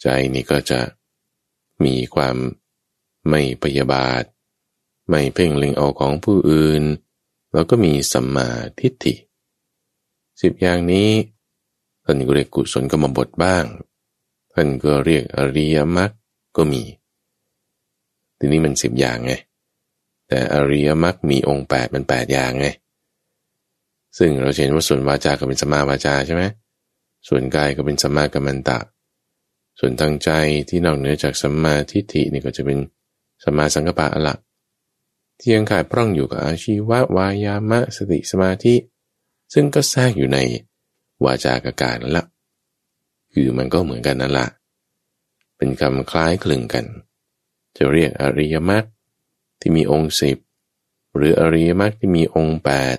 [0.00, 0.80] ใจนี่ก็จะ
[1.84, 2.36] มีความ
[3.28, 4.22] ไม่พยาบาท
[5.08, 6.82] ไม่เพ่งเล็งเอาของผู้อื่น
[7.52, 8.48] แล้วก็มีสัมมา
[8.78, 9.14] ทิฏฐิ
[10.40, 11.10] สิบอย่างนี้
[12.04, 13.64] ท่านก็เรียกกุศลกรรมบทบ้าง
[14.54, 16.10] ท่านก็เรียกอริยมรรค
[16.56, 16.82] ก็มี
[18.38, 19.32] ทีนี้มันสิบอย่างไง
[20.28, 22.66] แต่อริยมรรคมีองค์แปดมันแปดอย่างไง
[24.18, 26.42] ซึ่งเราเห็นว่าส่วนวาจาก็เป็นสมาวาจาใช่ไหม
[27.28, 28.78] ส่วนกายก็เป็นสมากัมมันตะ
[29.78, 30.30] ส่วนทางใจ
[30.68, 32.78] ที่นอกเหนือจากสัมมาทิฏฐินี่ก็จะเป็น
[33.44, 34.34] สมาสังกปะละ
[35.38, 38.74] ที่ยังขาดพร่องอยู่กับอาชีวะวายามะสติสมาธิ
[39.52, 40.38] ซึ่งก็แทรกอยู่ใน
[41.24, 42.24] วาจากาการนั่นละ
[43.34, 44.46] คือมันก็เหมือนกันนั่นละ
[45.56, 46.84] เป็นคำคล้ายคลึงกัน
[47.76, 48.84] จะเรียกอริยมรรค
[49.60, 50.38] ที่มีองค์สิบ
[51.16, 52.96] หรืออริยมรรคที่มีองค์แปด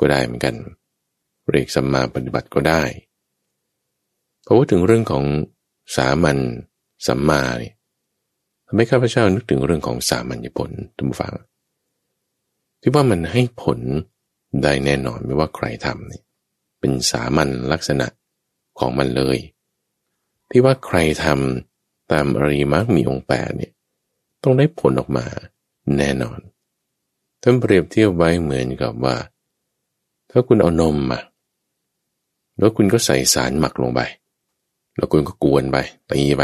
[0.00, 0.54] ก็ได้เหมือนกัน
[1.50, 2.82] เรียกสัมมาปฏิบัติก็ได้
[4.44, 5.24] พอพูดถึงเรื่องของ
[5.96, 6.38] สามัญ
[7.06, 7.74] สัมมาเนี่ย
[8.66, 11.34] ทำให้ข้าพเจ้านึกถึงเรื่องของสามัญญผลทุกฝัง
[12.80, 13.80] ที่ว่ามันให้ผล
[14.62, 16.22] ได้แน่นอนไม่ว่าใครทำเนี่ย
[16.80, 18.06] เป็นสามัญลักษณะ
[18.78, 19.38] ของมันเลย
[20.50, 23.72] ที่ว่าใครทำตามอริมักมีองค์แปดเนี่ย
[24.42, 25.26] ต้องได้ผลออกมา
[25.96, 26.38] แน่นอน
[27.42, 29.16] ท่านเปรียบเทียบไว้เหมือนกับว่า
[30.30, 31.20] ถ้าคุณเอานมมา
[32.58, 34.00] แล้วคุณก็ใส่สารหมักลงไป
[34.96, 35.76] แล้วคุณก็กวนไป
[36.10, 36.42] ตีไป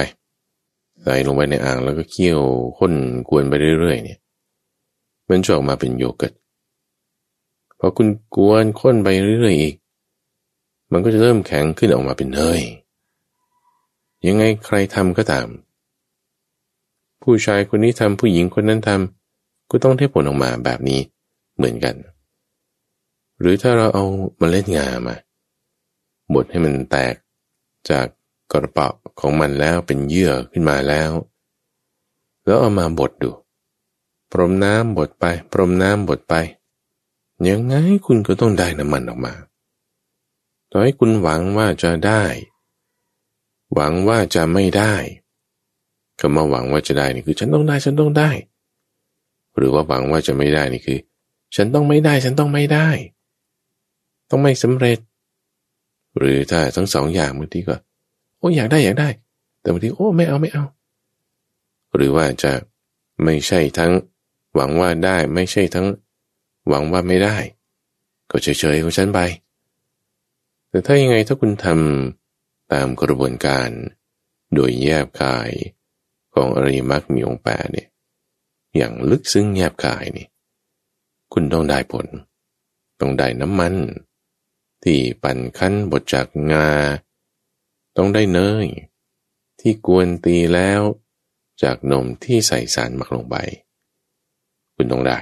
[1.03, 2.41] ใส่ลงไปในอ่างแล้วก็เคี่ยว
[2.79, 2.93] ข้น
[3.29, 4.19] กวนไปเรื่อยๆเนี่ย
[5.29, 6.33] มันจะออกมาเป็นโยเกิร์ต
[7.79, 9.09] พอคุณกวนข้นไป
[9.41, 9.75] เรื่อยๆอีก
[10.93, 12.61] มันก็จะเริ่มแข็งขึ้นออกมาเป็นเนย
[14.27, 15.49] ยังไงใครทำก็ตาม
[17.23, 21.01] ผู้ชายคนนี้ทำผู้หญิงคนนั้นทำก็ต้องได้ผลออกมาแบบนี้
[21.57, 21.95] เหมือนกัน
[23.41, 24.05] หรือถ้าเราเอา
[24.39, 25.17] เมล็ดงามา
[26.35, 27.15] บดให้มันแตก
[27.91, 28.07] จาก
[28.53, 28.89] กระเป๋า
[29.21, 31.11] ของมันแล้วเป็นเยื่อขึ้นมาแล้ว
[32.45, 33.31] แล้วเอามาบดดู
[34.31, 36.35] พรมน้ำบดไป พรมน้ำบดไป
[37.49, 37.75] ยังไง
[38.07, 39.35] คุณก็ต้องได้น้ำมันออกมา
[40.71, 42.23] ต่อให้คุณหวังว่าจะได้
[43.75, 44.95] หวังว่าจะไม่ได้
[46.21, 48.31] คำว่าหวังว่าจะได้นี่คือ ฉันต้องได้ ฉันต้องได้
[49.57, 50.99] หรือว่าหวังว่าจะไม่ได้นี่คือ
[51.57, 52.89] ฉันต้องไม่ได้ ฉันต้องไม่ได้
[54.31, 54.99] ต้องไม่สำเร็จ
[56.19, 57.77] หรือถ้าทั้งสองอย่างบางทีก็
[58.39, 59.09] โอ้อยากได้อยากได้
[59.61, 60.65] แต่บางทีโอ้ไม่เอาไม่เอา
[61.95, 62.53] หรือว่าจะ
[63.25, 63.93] ไม่ใช่ทั้ง
[64.55, 65.87] หวังว่าได้ไม่ใช่ทั้ง
[66.69, 67.37] หวังว่าไม่ได้
[68.31, 69.21] ก็เฉยๆของฉันไป
[70.69, 72.22] แต่ถ้ายังไงถ้าคุณทำ
[72.73, 73.71] ตามกระบวนการ
[74.55, 75.51] โดยแยบกาย
[76.35, 77.89] ของอริมักมีองค์แปดเนี่ย
[78.77, 80.27] อย่างลึกซึ้งแยบกายนี่
[81.33, 82.07] คุณต้องได้ผล
[83.01, 83.75] ต้องได้น้ำมัน
[84.83, 86.71] ที่ปั่นคั้นบดจากงา
[87.97, 88.67] ต้องได้เนย
[89.61, 90.83] ที่กวนตีแล้ว
[91.63, 93.37] จากนมที่ใส่สารหมักลงไป
[94.75, 95.19] คุณต้องได้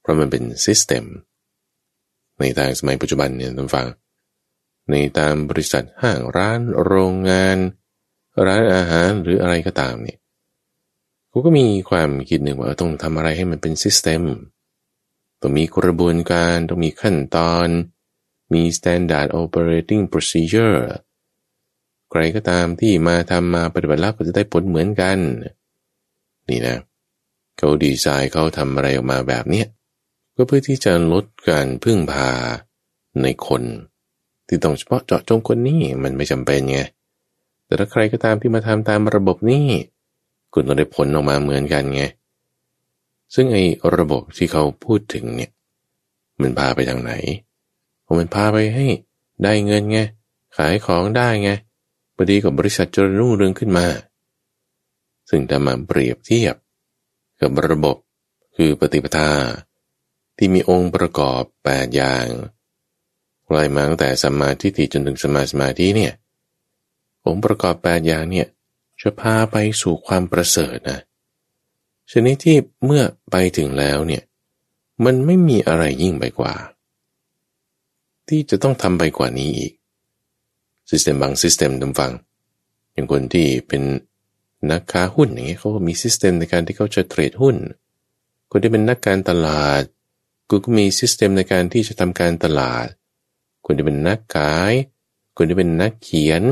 [0.00, 1.04] เพราะมันเป็น system
[2.38, 3.86] ในทางสมัยปัจจุบันเนี่ยท่านผู้ฟัง
[4.90, 7.58] ในตามบริษัทห้างร้านโรงงาน
[8.46, 10.18] ร้านอาหารหรืออะไรก็ตามเนี่ย
[11.30, 14.22] กูก็มีความคิดหนึ่งว่าต้องทำอะไรให้มันเป็น system
[15.40, 17.68] ต้องมีกระบวนการต้องมีขั้นตอน
[18.54, 20.78] มี standard operating procedure
[22.10, 25.18] ใครก็ตามที่มาทำมาปฏิบัติแล้วก็จะได้ผลเหมือนกัน
[26.48, 26.76] นี่นะ
[27.58, 29.66] เขาดีไซน์เขาทำอะไรออกมาแบบเนี้ย
[30.36, 32.30] ก็เพื่อที่จะลดการพึ่งพา
[33.22, 33.62] ในคน
[34.48, 36.78] ที่ต้องเฉพาะเจาะจงคนนี้มันไม่จำเป็นไง
[37.66, 39.66] แต่ถ้าใครก็ตามที่มาทำตามระบบนี้
[40.52, 42.02] คุณต้องได้ผลออกมาเหมือนกันไง
[43.34, 43.64] ซึ่งไอ้
[43.96, 45.50] ระบบที่เขาพูดถึงเนี่ย
[46.40, 47.12] มันพาไปทางไหน
[48.18, 48.86] มันพาไปให้
[49.42, 49.98] ได้เงินไง
[50.56, 51.50] ขายของได้ไง
[52.14, 53.86] พอดีกับบริษัทจรรุ่งเรืองขึ้นมา
[55.28, 56.54] ซึ่งถ้ามาเปรียบเทียบ
[57.40, 57.96] กับระบบ
[58.56, 59.30] คือปฏิปทา
[60.36, 62.26] ที่มีองค์ประกอบแปดอย่าง
[63.50, 66.12] ไล่มาตั้งแต่สมาธิฏฐิจนถึงสมาสมาธิเนี่ย
[67.24, 68.46] องค์ประกอบแปดอย่างเนี่ย
[69.00, 71.00] จะพาไปสู่ความประเสริฐนะ
[72.12, 74.22] ชนิดที่เมื่อไปถึงแล้วเนี่ย
[75.04, 76.54] มันไม่มีอะไรยิ่งไปกว่า
[78.28, 79.72] ที่จะต้องทำไปกว่านี้อีก
[80.90, 82.12] system บาง system ท่านผู้ฟัง
[82.92, 83.82] อย่างคนที่เป็น
[84.70, 87.56] นักค้าหุ้นอย่างเงี้ยเขาก็มี system ในการที่เขาจะ trade หุ้น
[88.50, 89.82] คนที่เป็นนักการตลาด
[90.48, 92.86] กูก็มีซิสเต็มในการที่จะทำการตลาด
[93.66, 94.72] คนที่เป็นนักขาย
[95.36, 96.42] คนที่เป็นนักเขียน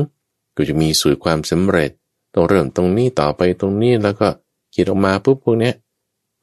[0.55, 1.91] ก็จะมีสูตรความสำเร็จ
[2.33, 4.27] ต้องเริ่มตรงนี้ต่อไปตรงนี้แล้วก็
[4.71, 5.73] เขียนออกมาปุ๊บพวกเนี้ย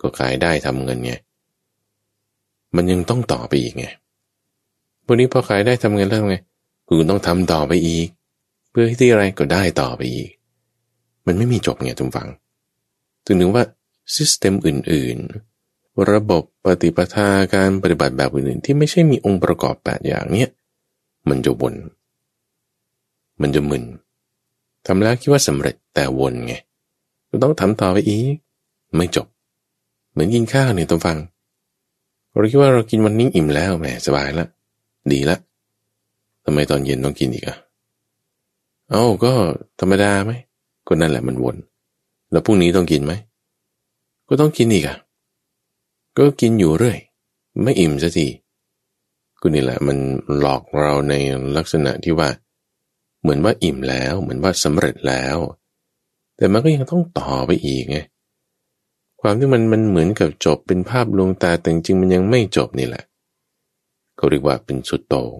[0.00, 1.12] ก็ขายได้ทำเงินไง
[2.76, 3.86] มันยังต้องต่อไปอีกไง
[5.04, 6.36] พวกนี้พอขายได้ทำเงินแล้วไง
[6.86, 8.08] คุณต้องทำต่อไปอีก
[8.70, 10.30] เพื่อที่อะไรก็ได้ต่อไปอีก
[11.26, 12.28] มันไม่มีจบไงทุกฝัง
[13.24, 13.64] ถึงถึงว่า
[14.14, 15.18] ซิสเต็มอื่น
[15.62, 20.48] ๆ ระบบปฏิปทาการปฏิบัติแบบอื่นๆ ที่ไม่ใช่มีองค์ประกอบแปดอย่างเนี้ย
[21.28, 21.74] มันจะวน
[23.40, 23.84] มันจะมึน
[24.86, 26.54] ทำแล้วคิดว่าสำเร็จแต่วนไง
[27.30, 28.34] มันต้องทำต่อไปอีก
[28.96, 29.26] ไม่จบ
[30.10, 31.18] เหมือนกินข้าวเนี่ยทุกฟัง
[32.30, 34.46] เราคิดว่าเรากินวันนี้อิ่มแล้วแหมสบายละ
[35.12, 35.36] ดีละ
[36.44, 37.56] ทำไมตอนเย็นต้องกินอีกอะ
[38.90, 39.32] เอ้าก็
[39.80, 40.32] ธรรมดาไหม
[40.86, 41.56] ก็นั่นแหละมันวน
[42.30, 43.12] แล้วพรุ่งนี้ต้องกินไหม
[44.28, 44.96] ก็ต้องกินอีกอะ
[46.16, 46.98] ก็กินอยู่เรื่อย
[47.62, 48.26] ไม่อิ่มสักที
[49.42, 49.98] ก็นี่แหละมัน
[50.38, 51.14] หลอกเราใน
[51.56, 52.28] ลักษณะที่ว่า
[53.20, 55.36] เหมือนว่าอิ่มแล้ว เหมือนว่าสำเร็จแล้ว
[56.36, 57.98] แต่มันก็ยังต้องต่อไปอีกไง
[59.20, 63.04] ความที่มันมันเหมือนกับจบเป็นภาพลวงตาแต่จริงมันยังไม่จบนี่แหละ
[64.16, 65.38] เขาเรียกว่าเป็นสุดโต่ง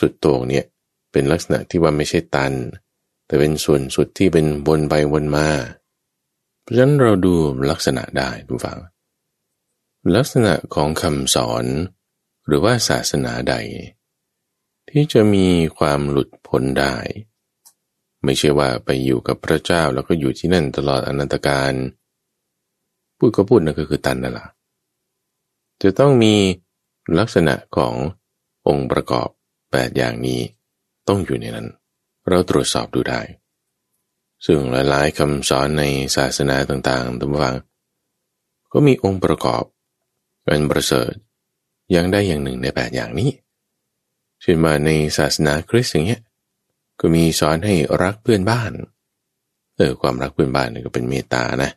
[0.00, 0.64] สุดโต่งเนี่ย
[1.12, 2.52] เป็นลักษณะที่ว่าไม่ใช่ตัน
[3.26, 5.48] แต่เป็นส่วนสุดที่เป็นวนไปวนมา
[6.62, 7.34] เพราะฉะนั้นเราดู
[7.70, 8.78] ลักษณะได้ทุกฝัง
[10.16, 11.64] ลักษณะของคำสอน
[12.46, 13.54] หรือว่าศาสนาใด
[14.90, 15.46] ที่จะมี
[15.78, 16.96] ความหลุดพ้นได้
[18.24, 21.72] ไม่ใช่ว่าไปอยู่กับพระเจ้าแล้วก็อยู่ที่นั่นตลอดอนันตการ
[23.18, 24.46] พูดก็พูดนั่นก็คือตันนั่นแหละ
[25.82, 26.34] จะต้องมี
[27.18, 27.94] ลักษณะของ
[28.68, 29.28] องค์ประกอบ
[29.62, 30.40] 8 อย่างนี้
[31.08, 31.68] ต้องอยู่ในนั้น
[32.28, 33.20] เราตรวจสอบดูได้
[34.46, 35.84] ซึ่งหลายๆคำสอนใน
[36.16, 37.56] ศาสนาต่างๆตัวฟัง
[38.72, 39.64] ก็มีองค์ประกอบ
[40.44, 41.12] เป็นประเสริฐ
[41.92, 43.30] อย่างได้อย่างหนึ่งในแปดอย่างนี้
[44.40, 46.22] เช่นมาในศาสนาคริสต์อย่างเงี้ย
[47.00, 48.72] ก็มีสอนให้รักเพื่อนบ้าน
[49.76, 51.70] เออความรักเพื่อนบ้านนี่ก็เป็นเมตตานะ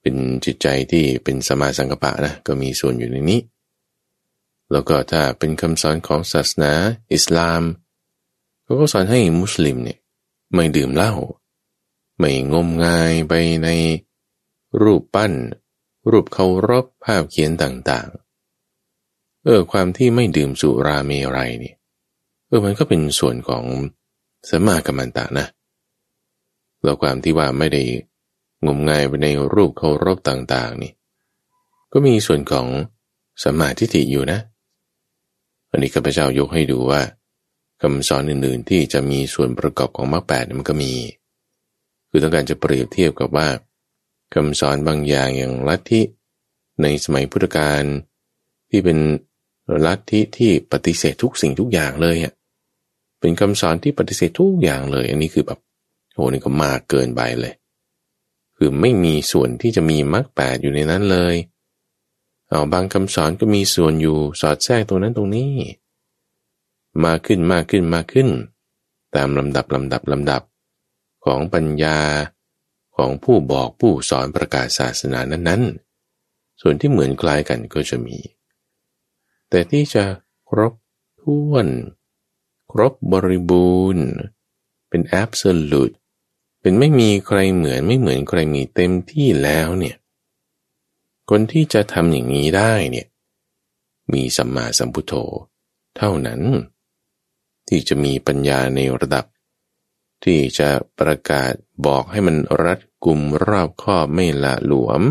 [0.00, 3.40] เป็นจิตใจที่เป็นสมาสังกปะนะก็มีส่วนอยู่ในนี้
[4.72, 6.72] แล้วก็ถ้าเป็นคำสอนของศาสนา
[7.12, 7.62] อิสลาม
[8.62, 9.98] เขาก็สอนให้มุสลิมเนี่ย
[10.54, 11.12] ไม่ดื่มเหล้า
[12.18, 13.32] ไม่งมงายไป
[13.64, 13.68] ใน
[14.82, 15.32] รูปปั้น
[16.10, 18.08] รูปเคารพภาพเขียนต่าง
[19.44, 21.72] เออ ความที่ไม่ดื่มสุราเมรัยนี่
[22.46, 23.64] เออมันก็เป็นส่วนของ
[24.48, 25.46] สัมมากัมมันตะนะ
[26.82, 27.82] แล้วความที่ว่าไม่ได้
[28.66, 30.92] งมงายไปในรูปเคารพต่าง ๆ นี่
[31.92, 32.66] ก็มีส่วนของ
[33.42, 34.38] สัมมาธิิอยู่นะ
[35.70, 37.00] อันนี้ข้าพเจ้ายกให้ดูว่า
[37.82, 40.92] คำสอนอื่นๆที่จะมีส่วนประกอบของมรรคแปดมันก็มี
[42.08, 43.48] คือต้องการจะเปรียบเทียบกับว่า
[44.34, 46.02] คำสอนบางอย่างอย่างลัทธิ
[46.82, 47.82] ในสมัยพุทธกาล
[48.70, 48.98] ที่เป็น
[49.86, 52.32] ลัทธิที่ปฏิเสธทุกสิ่งทุกอย่างเลยอะ
[53.20, 55.58] เป็นคำสอนที่ปฏิเสธทุกอย่างเลย อันนี้คือแบบ
[56.14, 57.54] โหนี่ก็มากเกินไปเลย
[58.56, 61.36] คือไม่มีส่วนที่จะมีมรรคแปดอยู่ในนั้นเลย
[62.48, 65.52] เอาบางคำสอนก็มีส่วนอยู่สอดแทรกตรงนั้นตรงนี้
[67.04, 68.28] มาขึ้นมากขึ้นมากขึ้น
[69.16, 70.42] ตามลำดับลำดับลำดับ
[71.24, 71.98] ของปัญญา
[72.96, 78.16] ของผู้บอกผู้สอนประกาศศาสนานั้นๆ ส่วนที่เหมือนคล้ายกันก็จะมี
[79.54, 80.04] แต่ที่จะ
[80.48, 80.72] ครบ
[81.20, 81.66] ถ้วน
[82.70, 84.06] ครบบริบูรณ์
[84.88, 85.90] เป็นแอบสูต
[86.60, 89.96] เป็นไม่มีใครเหมือนไม่เหมือนใครมีเต็มที่แล้วเนี่ย
[91.30, 93.06] คนที่จะทำอย่างนี้ได้เนี่ย
[94.12, 95.14] มีสัมมาสัมพุทโธ
[95.96, 96.40] เท่านั้น
[97.68, 99.24] ที่จะมีปัญญาในระดับ
[100.24, 101.52] ที่จะประกาศ
[101.86, 105.02] บอกให้มันรัดกุมรอบคอบไม่ละหลวม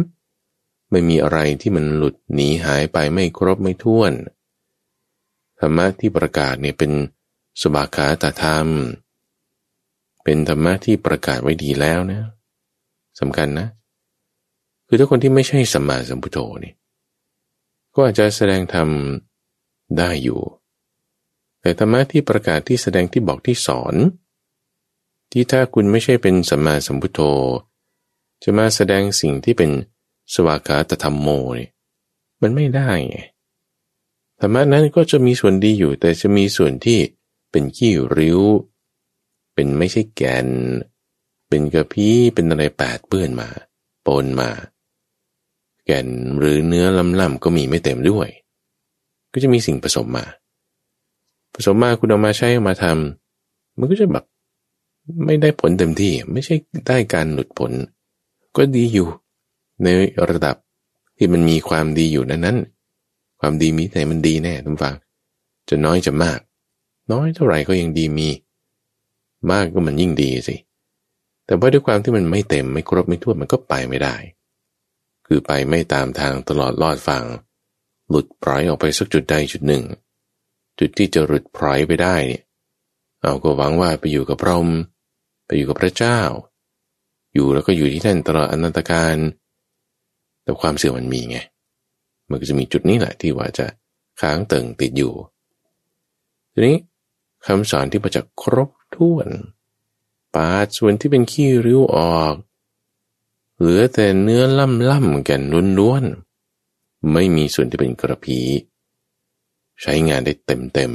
[0.94, 4.14] ไม่มีอะไรที่มันหลุดหนีหายไปไม่ครบไม่ท้วน
[5.64, 6.92] รรมะที่ประกาศเนี่ยเป็น
[7.62, 8.68] สบาขาตธรรม
[10.24, 12.22] เป็นธรรมะที่ประกาศไว้ดีแล้วนะ
[13.20, 13.68] สำคัญนะ
[14.88, 16.74] คือถ้าคนที่ไม่ใช่สัมมาสัมพุทโธนี่
[17.94, 18.90] ก็อาจจะแสดงธรรม
[19.98, 20.42] ได้อยู่
[21.62, 23.96] แต่ธรรมะที่ประกาศที่แสดงที่บอกที่สอน
[25.32, 27.20] ที่ถ้าคุณไม่ใช่เป็นสัมมาสัมพุทโธ
[28.44, 29.72] จะมาแสดงสิ่งที่เป็น
[30.34, 31.28] สวากาตธรรมโม
[31.60, 31.70] นี่
[32.42, 33.18] มันไม่ได้ไง
[34.44, 37.00] รรมะนั้นก็จะมีส่วนดีอยู่ แต่จะมีส่วนที่
[37.52, 38.42] เป็นขี้ริ้ว
[39.54, 40.48] เป็นไม่ใช่แกน
[41.50, 43.50] เป็นกระพี้เป็นอะไรแปดเปื้อนมา
[44.06, 44.50] ปนมา
[45.86, 46.86] แก่นหรือเนื้อ
[47.20, 48.30] ล่ำๆก็มีไม่เต็มด้วย
[49.34, 50.26] ก็จะมีสิ่งผสมมา
[51.54, 54.26] ผสมมาคุณเอามาใช้มาทำมันก็จะแบบ
[55.26, 56.56] ไม่ได้ผลเต็มที่ไม่ใช่
[56.88, 57.72] ได้การหลุดผล
[58.56, 59.08] ก็ดีอยู่
[59.84, 59.88] ใน
[60.30, 60.56] ระดับ
[61.18, 62.58] ที่มันมีความดีอยู่นั้นนั้น
[63.46, 64.96] ความดีมีแต่มันดีแน่ทุกฝัง
[65.70, 66.40] จะน้อยจะมาก
[67.12, 68.30] น้อยเท่าไหร่ก็ยังดีมี
[69.52, 70.56] มากก็มันยิ่งดีสิ
[71.46, 74.16] แต่ว่าด้วยความที่มันไม่เต็มไม่ครบไม่ทั่วมันก็ไปไม่ได้
[75.28, 77.24] คือไปไม่ตามทางตลอดลอดฟัง
[78.10, 79.84] หลุดปล่อยออกไปสักจุดใดจุดหนึ่ง
[80.80, 82.44] จุดที่จะหลุดปล่อยไปได้เนี่ย
[83.22, 84.80] เอาก็หวังว่าไปอยู่กับพระองค์
[85.46, 86.20] ไปอยู่กับพระเจ้า
[87.34, 89.18] อยู่แล้วก็อยู่ที่นั่นตลอดอนันตการ
[90.44, 91.40] แต่ความเสื่อมมันมีไง
[92.34, 93.66] มันก็จะมีจุดนี้แหละที่ว่าจะ
[94.22, 95.14] ค้างเติ่งติดอยู่
[96.54, 96.78] ทีนี้
[97.46, 99.30] คำสอนที่มาจากครบถ้วน
[100.36, 102.36] ปาดส่วนที่เป็นขี้ริ้วออก
[103.58, 105.42] เหลือแต่เนื้อล่ำล่ำกัน
[105.80, 108.40] ล้วนๆ ไม่มีส่วนที่เป็นกระพี
[109.82, 110.92] ใช้งานได้เต็มเต็ม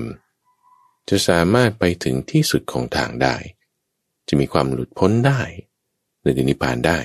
[1.09, 3.37] จะสามารถไปถึงที่สุดของทางได้
[4.29, 5.41] จะมีความหลุดพ้นได้
[6.21, 6.99] หรือนิพพานได้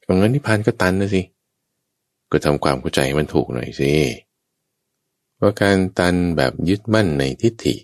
[0.00, 1.22] เพราะงั้นนิพพานก็ตันนะสิ
[2.30, 3.92] ก็ทำความเข้าใจมันถูกหน่อยสิ
[5.40, 7.76] ว่าการตันแบบยึดมั่นในทิฏฐิ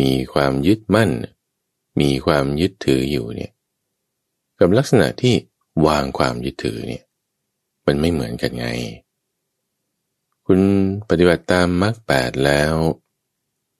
[0.00, 1.10] มีความยึดมั่น
[2.00, 3.52] มีความยึดถืออยู่เนี่ย
[4.58, 5.34] กับลักษณะที่
[5.86, 7.04] วางความยึดถือเนี่ย
[7.86, 8.68] มันไม่เหมือนกันไง
[10.46, 10.60] คุณ
[11.08, 12.74] ปฏิบัติตามมรรคแปดแล้ว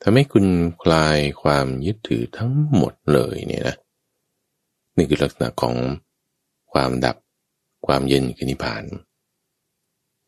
[0.03, 0.47] ทำให้คุณ
[0.83, 3.77] คลายความยึดถือทั้งหมดเลยเนี่ยนะ
[4.97, 5.77] นี่คือลักษณะของ
[6.73, 7.17] ความดับ
[7.87, 8.85] ความเย็นคือนิพพาน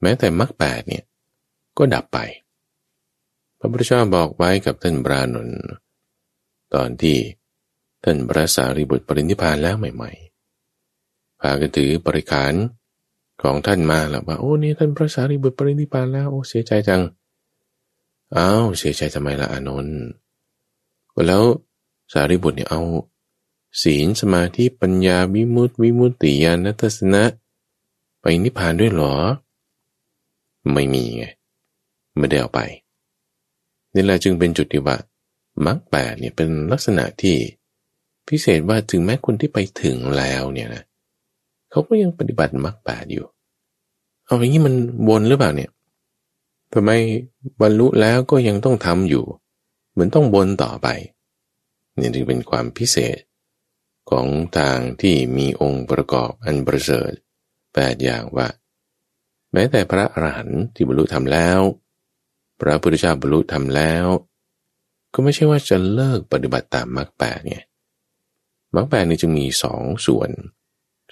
[0.05, 1.05] ม้แต่มรรคแปดเนี่ย
[1.79, 2.19] ก็ดับไป
[3.59, 5.51] พระพุทธเจ้าบอกไว้กับท่านบรานน
[6.75, 7.17] ตอนที่
[8.05, 10.11] ท่านพระสารีบุตรปรินิพานแล้วใหม่
[10.77, 12.53] ๆ พากันถือบริการ
[13.43, 17.03] ของท่านมาแล้วว่าโอ้นี่ท่านพระสารีบุตรปรินิพานแล้วโอ้เสียใจจัง
[18.37, 19.99] อ้าวเสียใจทำไมละอานนท์
[21.27, 21.43] แล้ว
[22.13, 22.81] สารีบุตรเนี่ยเอา
[23.83, 27.25] ศีลสมาธิปัญญาวิมุตติวิมุตติญาณทัศนะ
[28.21, 29.15] ไปนิพพานด้วยหรอ
[30.73, 31.25] ไม่มีไง
[32.19, 32.61] ไม่ได้เอาไป
[33.95, 34.97] นี่แหละจึงเป็นจุดที่ว่า
[35.67, 37.37] มรรคแปดเนี่ยเป็นลักษณะที่
[38.29, 40.83] พิเศษว่าถึงแม้คนที่ไปถึงแล้วเนี่ยนะ
[41.71, 43.27] เขาก็ยังปฏิบัติมรรคแปดอยู่
[44.27, 44.75] เอาอย่างนี้มัน
[45.09, 45.71] วนหรือเปล่าเนี่ย
[46.73, 46.91] ทำไม
[47.61, 49.25] บรรลุแล้วก็ยังต้องทำอยู่
[49.93, 50.89] เหมือนต้องวนต่อไป
[51.99, 53.19] นี่จึงเป็นความพิเศษ
[54.11, 54.27] ของ
[54.59, 57.13] ทางที่มีองค์ประกอบอันประเสริฐ
[57.75, 58.47] แปดอย่างว่า
[59.55, 61.61] แม้แต่พระอรหันต์ที่บรรลุธรรมแล้ว
[62.61, 64.07] พระพุทธเจ้าบรรลุธรรมแล้ว
[65.13, 67.59] ก็ไม่ใช่ว่าจะเลิกปฏิบัติตามมรรคแปดไง
[68.75, 70.31] มรรคแปดนี่จึงมีสองส่วน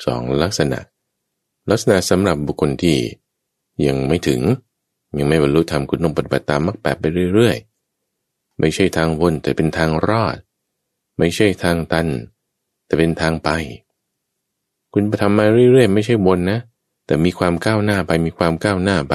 [0.07, 0.81] สองลักษณะ
[1.71, 2.97] ลักษณะสำหรับบุคคลที่
[3.87, 4.41] ยังไม่ถึง
[5.19, 10.37] ยังไม่บรรลุธรรมคุณต้องปฏิบัติตามมรรคแปดไปเรื่อยๆ ไม่ใช่ทางวนแต่เป็นทางรอด
[11.19, 12.09] ไม่ใช่ทางตัน
[12.87, 13.51] แต่เป็นทางไป
[14.93, 16.61] คุณไปทำมาเรื่อยๆ ไม่ใช่วนนะ
[17.13, 19.15] แต่มีความก้าวหน้าไปมีความก้าวหน้าไป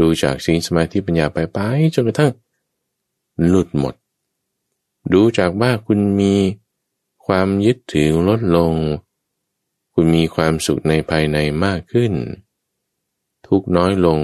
[0.00, 1.58] ดูจากสิ่งสมาธิปัญญาไปไป
[1.94, 2.32] จนกระทั่ง
[3.46, 3.94] หลุดหมด
[5.12, 6.34] ดูจากว่าคุณมี
[7.26, 8.74] ความยึดถือลดลง
[9.94, 12.12] คุณมีความสุขในภายในมากขึ้น
[13.48, 14.20] ทุกน้อยลง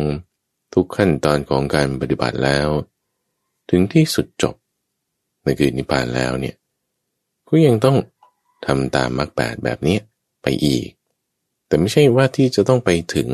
[0.75, 2.69] ทุกขั้นตอนของการปฏิบัติแล้ว
[3.71, 4.55] ถึงที่สุดจบ
[5.43, 6.57] ในคือนิพพานแล้วเนี่ย
[7.49, 7.97] ก็ยังต้อง
[8.67, 9.99] ทำตามมรรคแปดแบบนี้
[10.43, 10.89] ไปอีก
[11.69, 13.29] แต่ไม่ใช่ว่าที่จะต้องไปถึง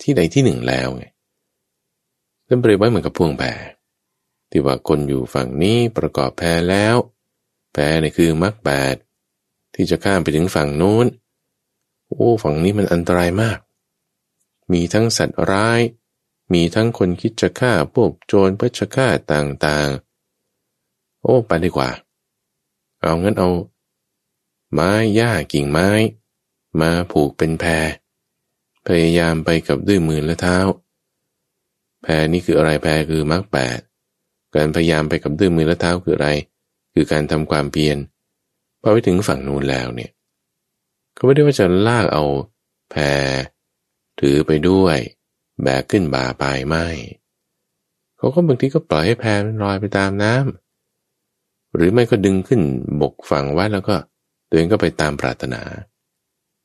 [0.00, 1.04] ที่ใดที่หนึ่งแล้วไง
[2.44, 3.42] เริ่มเปรียบไว้เหมือนกับพวงแพ
[4.50, 6.96] ที่ว่าคนอยู่ฝั่งนี้ประกอบแพแล้ว
[7.72, 8.94] แพนี่คือมรรคแปด
[9.74, 11.06] ที่จะข้ามไปถึงฝั่งโน้น
[12.08, 13.58] โอ้ฝั่งนี้มันอันตรายมาก
[14.72, 15.80] มีทั้งสัตว์ร้าย
[16.52, 21.90] มีทั้งคนคิดจะฆ่าพวกโจรเพื่อจะฆ่าต่างๆ โอ้ไปดีกว่า
[23.00, 23.48] เอางั้นเอา
[24.72, 25.88] ไม้หญ้ากิ่งไม้
[26.80, 27.86] มาผูกเป็นแพร
[28.86, 30.58] พยายามไปกับด้วยมือและเท้า
[32.02, 33.78] แพรนี่คืออะไรแพรคือมรรคแปด
[34.54, 36.30] การพยายามไปกับด้วยมือและเท้าคืออะไร
[36.94, 37.96] คือการทำความเพียร
[38.80, 40.10] พอไปถึงฝั่งนู้นแล้วเนี่ย
[41.14, 42.24] เขาไม่ได้ว่าจะลากเอา
[42.90, 43.00] แพร
[44.20, 44.98] ถือไปด้วย
[45.62, 46.86] แบกขึ้นบ่าปลายไม่
[48.16, 52.60] เขาก็บางทีก็ปล่อยให้แพรมันลอยไปตามน้ำหรือไม่ก็ดึงขึ้น
[53.00, 53.96] บกฝั่งไว้แล้วก็
[54.48, 55.60] ตัวเองก็ไปตามปรารถนา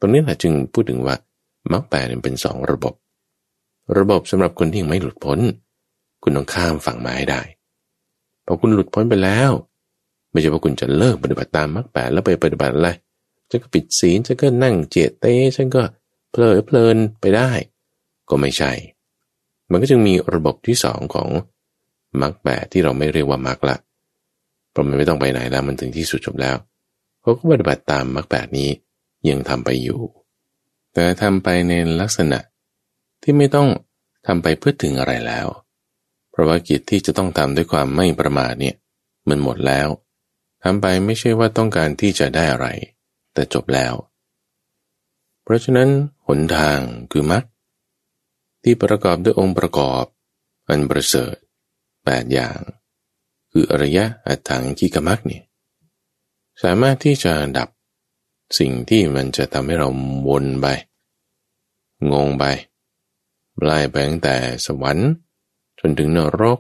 [0.06, 1.16] รงนี้แหละจึงพูดถึงว่า
[1.72, 2.94] มรรคแปดเป็นสองระบบ
[3.98, 5.40] ระบบสำหรับคนที่ยังไม่หลุดพ้น
[6.24, 7.42] คุณต้องข้ามฝั่งมาให้ได้
[8.46, 9.52] พอคุณหลุดพ้นไปแล้ว
[10.32, 12.90] ไม่ใช่ว่าคุณจะเลิกปฏิบัติตามมรรคแปดแล้วไปปฏิบัติอะไร
[13.50, 15.82] ฉันก็ปิดศีลฉันก็นั่งเจตเต้ฉันก็
[16.32, 17.52] เพลิดเพลินไปได้
[18.30, 18.72] ก็ไม่ใช่
[19.72, 21.30] มันก็จึงมีระบบที่สองของ
[22.22, 23.78] มรรคแปดที่เราไม่เรียกว่ามรรคละ
[24.72, 26.56] เพราะมันไม่ต้องไปไหนแล้วมันถึงที่สุดจบแล้ว
[27.22, 28.70] เขาก็ปฏิบัติตามมรรคแปดนี้
[29.30, 30.02] ยังทำไปอยู่
[30.94, 32.40] แต่ทำไปในลักษณะ
[33.22, 33.68] ที่ไม่ต้อง
[34.28, 35.48] ทำไปเพื่อถึงอะไรแล้ว
[36.32, 38.76] เพราะว่ากิจที่จะต้องทำด้วยความไม่ประมาทเนี่ย
[39.30, 39.88] มันหมดแล้ว
[40.64, 42.68] ทำไปไม่ใช่ว่าต้องการที่จะได้อะไร
[43.34, 43.94] แต่จบแล้ว
[45.44, 45.90] เพราะฉะนั้น
[46.28, 46.80] หนทาง
[47.12, 47.44] คือมรรค
[48.64, 50.06] ที่ประกอบด้วยองค์ประกอบ
[50.70, 51.36] อันประเสริฐ
[52.06, 52.60] แปดอย่าง
[53.52, 55.44] คืออริยะอัตถังกิกมักเนี่ย
[56.64, 57.70] สามารถที่จะดับ
[58.60, 59.90] สิ่งที่มันจะทำให้เรา
[60.28, 60.68] วนไป
[62.12, 62.44] งงไป
[63.62, 64.36] ไล่ไปตั้งแต่
[64.66, 65.10] สวรรค์
[65.80, 66.60] จนถึงนรก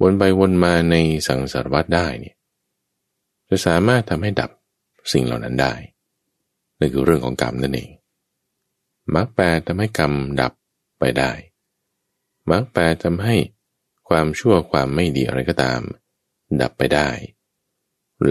[0.00, 0.94] วนไปวนมาใน
[1.26, 2.36] สังสารวัฏได้เนี่ย
[3.48, 4.50] จะสามารถทำให้ดับ
[5.12, 5.74] สิ่งเหล่านั้นได้
[6.78, 7.90] นั่นคือเรื่องของกรรมนั่นเอง
[9.14, 10.52] มรรคแปดทำให้กรรมดับ
[10.98, 11.32] ไปได้
[12.50, 13.36] มรรคแปดทำให้
[14.08, 15.80] ความชั่วความไม่ดีอะไรก็ตาม
[16.60, 17.08] ดับไปได้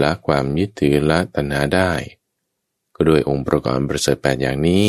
[0.02, 1.90] ละความยึดถือละตัณหาได้
[2.96, 4.86] ก็ด้วยองค์ประกอบประเสริฐแปดอย่างนี้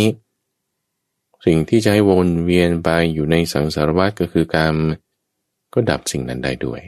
[1.45, 4.75] สิ่งที่จะให้วนเวียนไปอยู่ในสังสารวัฏก็คือการม
[5.73, 6.81] ก็ดับสิ่งนั้นได้ด้วย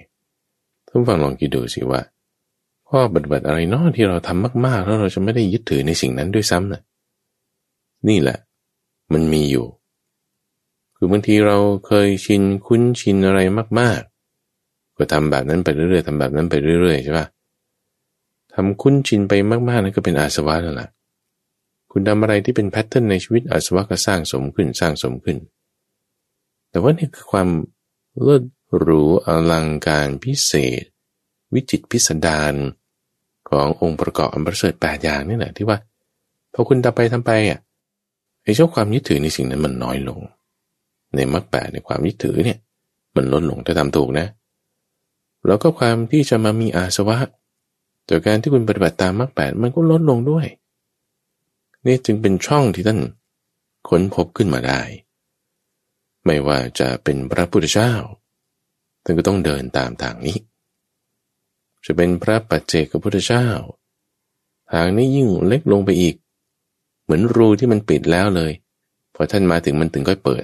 [0.88, 2.02] ท่านฟังลองคิดดูสิว่า
[2.90, 6.82] ข้อปฏิบัติอะไรนาะที่เราทำมากๆ แล้วเราจะไม่ได้ยึดถือในสิ่งนั้นด้วยซ้ำนะ่ะ
[8.08, 8.38] นี่แหละ
[9.14, 9.66] มันมีอยู่
[10.96, 11.58] คือบางทีเรา
[11.88, 13.40] เคยชินคุ้นชินอะไร
[13.80, 14.02] มาก
[14.50, 17.28] ๆ ก็ทำแบบนั้นไปเรื่อยๆทำแบบนั้นไปเรื่อยๆใช่ปะ
[18.54, 20.88] ทำคุ้นชินไปมากๆนั่นก็เป็นอาสวะแล้วล่ะ
[22.00, 25.38] คุณทำอะไรที่เป็นแพทเทิร์นในชีวิตอาสวะก็สร้างสมขึ้นสร้างสมขึ้น
[26.70, 27.50] แต่ว่านี่คือความ
[28.22, 28.44] เลิศ
[28.78, 30.84] หรูอลังการพิเศษ
[31.54, 32.54] วิจิตพิสดาร
[33.50, 35.78] ขององค์ประกอบอันประเสริฐแปดอย่างนี่แหละที่ว่า
[36.54, 37.60] พอคุณทำไปทำไปอะ
[38.44, 40.20] ไอ้เจ้าความยึดถือในสิ่งนั้นมันน้อยลง
[41.16, 42.60] ในมรรคแปดในความยึดถือเนี่ย
[43.16, 44.28] มันลดลงถ้าทำถูกนะ
[45.48, 47.18] แล้วก็ความที่จะมามีอาสวะ
[48.10, 50.48] จากการที่คุณปฏิบัติตามมรรคแปดมันก็ลดลงด้วย
[51.88, 53.00] นี่จึงเป็นช่องที่ท่าน
[53.90, 54.82] ค้นพบขึ้นมาได้
[56.26, 57.94] ไม่ว่าจะเป็นพระพุทธเจ้า
[59.04, 60.38] ท่านก็ต้องเดินตามทางนี้
[61.86, 63.48] จะเป็นพระปัจเจกพุทธเจ้า
[64.72, 66.16] ทางนี้ยิ่งเล็กลงไปอีก
[67.04, 68.52] เหมือนรูที่มันปิดแล้วเลย
[69.16, 70.38] พอท่านมาถึงมันถึงก็เปิ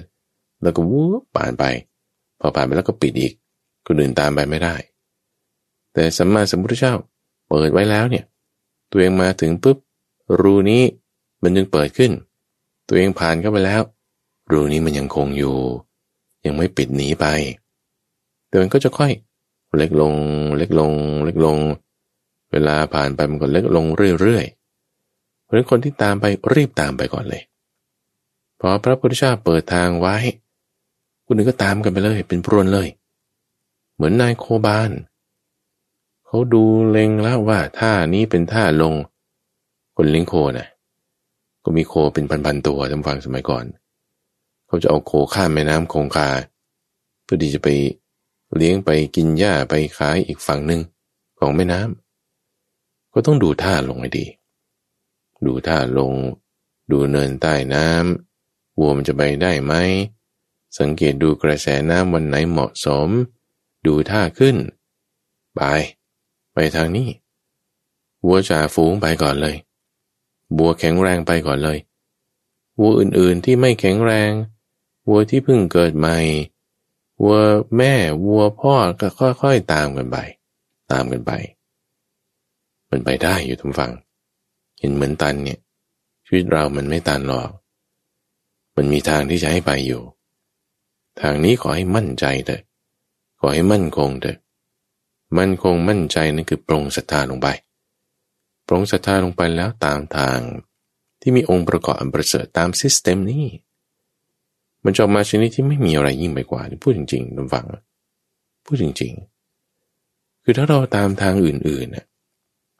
[0.62, 1.64] แล้วก็วูบผ่านไป
[2.40, 3.32] พอผ่านไปแล้วก็ปิดอีก
[3.86, 4.74] คนอื่นตามไปไม่ได้
[5.92, 6.94] แต่สัมมาสัมพุทธเจ้า
[7.48, 8.24] เปิดไว้แล้วเนี่ย
[8.90, 9.78] ตัวเองมาถึงปุ๊บ
[10.40, 10.82] รูนี้
[11.44, 12.12] มันยังเปิดขึ้น
[12.88, 13.82] ตัวเองผ่านเข้าไปแล้ว
[14.52, 15.56] รูนี้มันยังคงอยู่
[16.44, 17.26] ยังไม่ปิดหนีไป
[18.48, 19.12] แต่มันก็จะค่อย
[19.76, 20.14] เล็กลง
[20.58, 20.92] เล็กลง
[21.24, 21.58] เล็กลง
[22.52, 23.84] เวลาผ่านไปมันก็เล็กลง
[24.20, 26.24] เรื่อยๆเพราะฉะนั้นคนที่ตามไป
[26.54, 27.42] รีบตามไปก่อนเลย
[28.60, 30.16] พอพระพุทธเจ้าเปิดทางไว้
[31.26, 32.88] คนอื่นก็ตามกันไปเลย เป็นพรวนเลย
[33.94, 34.90] เหมือนนายโคบาน
[36.26, 38.94] เขาดูเล็งแล้วว่าท่านี้เป็นท่าลง
[39.96, 40.68] คนเลี้ยงโคนะ่ะ
[41.64, 43.64] ก็มีโคเป็นพันๆตัวจำฟังสมัยก่อน
[44.66, 46.28] เขาจะเอาโคข้ามแม่น้ำคงคา
[47.24, 47.68] เพื่อที่จะไป
[48.56, 50.80] เลี้ยงไปกินหญ้าไปขายอีกฝั่งหนึ่ง
[51.38, 54.26] ของแม่น้ำก็ต้องดูท่าลงให้ดี
[55.46, 56.12] ดูท่าลง
[56.90, 59.72] ดูเนินใต้น้ำวัวมันจะไปได้ไหม
[60.78, 63.08] สังเกตดูกระแสน้ำวันไหนเหมาะสม
[63.86, 64.56] ดูท่าขึ้น
[65.54, 65.60] ไป
[66.52, 67.08] ไปทางนี้
[68.26, 69.56] วัวจ่าฝูงไปก่อนเลย
[70.58, 71.78] บัวแข็งแรงไปก่อนเลย
[72.80, 74.30] วัวอื่นๆที่ไม่แข็งแรง
[75.08, 76.18] วัวที่เพิ่งเกิดใหม่
[77.22, 77.38] วัว
[77.76, 77.94] แม่
[78.26, 79.08] วัวพ่อก็
[79.42, 80.16] ค่อยๆตามกันไป
[80.92, 81.32] ตามกันไป
[82.90, 83.92] มันไปได้อยู่ทุกฝั่ง
[84.78, 85.60] เห็นเหมือนตันเนี่ย
[86.24, 87.50] ชีวิตเรามันไม่ตันหรอก
[88.76, 90.02] มันมีทางที่จะให้ไปอยู่
[91.20, 92.62] ทางนี้ขอให้มั่นใจเถอะ
[93.40, 94.38] ขอให้มั่นคงเถอะ
[95.38, 97.48] มั่นคงมั่นใจนั่นคือปรงศรัทธาลงไป
[98.66, 100.38] ปรงศรัทธาลงไปแล้วตามทาง
[101.20, 103.44] ที่มีองค์ประกอบอันประเสริฐตามซิสเต็มนี้
[104.84, 107.66] มันจะออกมาชนิดที่ไม่มีอะไรยิ่งไปกว่าพูดจริงๆทุกฝัง
[108.64, 109.12] พูดจริง
[109.78, 112.06] ๆ คือถ้าเราตามทางอื่นๆน่ะ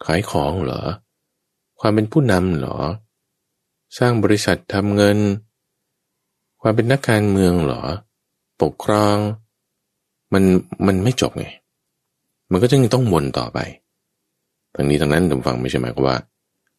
[0.05, 0.83] ขายของเหรอ
[1.81, 2.77] ความเป็นผู้นำเหรอ
[3.99, 5.19] สร้างบริษัททำเงิน
[6.61, 7.83] ความเป็นนักการเมืองเหรอ
[8.63, 9.17] ปกครอง
[10.33, 10.45] มัน
[10.87, 11.47] มันไม่จบไง
[12.51, 13.59] มันก็จะยังต้องวนต่อไป
[14.75, 16.19] ทางนี้ทางนั้นทุกฝังไม่ใช่หมายความว่า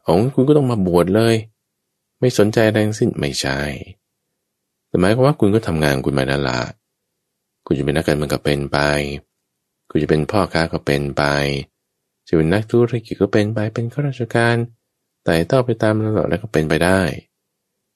[0.06, 1.36] อ๋อคุณก็ต้องมาบวชเลย
[2.20, 3.60] ไม่สนใจแรงสิ้นไม่ใช่
[4.88, 6.60] แต่หมายความว่าคุณก็ทำงานคุณมานาลา
[7.66, 8.78] คุณจะเป็นนักการเมืองก็เป็นไป
[9.89, 11.24] คุณจะเป็นพ่อค้าก็เป็นไป
[12.28, 14.56] จะเป็นนักธุรกิจก็เป็นไป เป็นข้าราชการ
[15.26, 17.02] แต่ต่อไปตามลำดับแล้วก็เป็นไปได้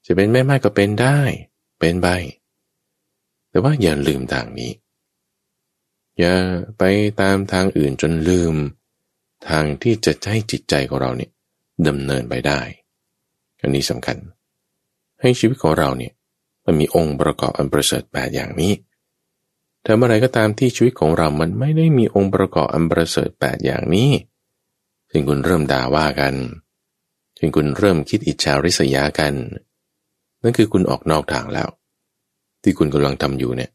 [0.06, 1.18] จะเป็นแม่ไม้ก็เป็นได้
[1.80, 2.08] เป็นไป
[3.50, 4.72] แต่ว่าอย่าลืมทางนี้
[6.18, 6.34] อย่า
[6.78, 6.82] ไป
[7.20, 8.54] ตามทางอื่นจนลืม
[9.48, 11.30] ทางที่จะให้จิตใจของเราเนี่ย
[11.88, 12.60] ดำเนินไปได้
[13.60, 14.16] อันนี้สำคัญ
[15.20, 16.12] ให้ชีวิตของเราเนี่ย
[16.66, 18.72] มันมีองค์ประกอบอันประเสริฐแปดอย่างนี้
[19.82, 24.10] แต่เมื่อไรก็ตามที่ชีวิตของเรามันไม่ได้มีองค์ประกอบอันประเสริฐแปดอย่างนี้
[25.10, 26.34] ถึงคุณเริ่มด่าว่ากัน
[27.38, 29.34] ถึงคุณเริ่มคิดอิจฉาริษยากัน
[30.42, 31.68] นั่นคือคุณออกนอกทางแล้ว
[32.62, 33.70] ที่คุณกำลังทำอยู่เนี่ย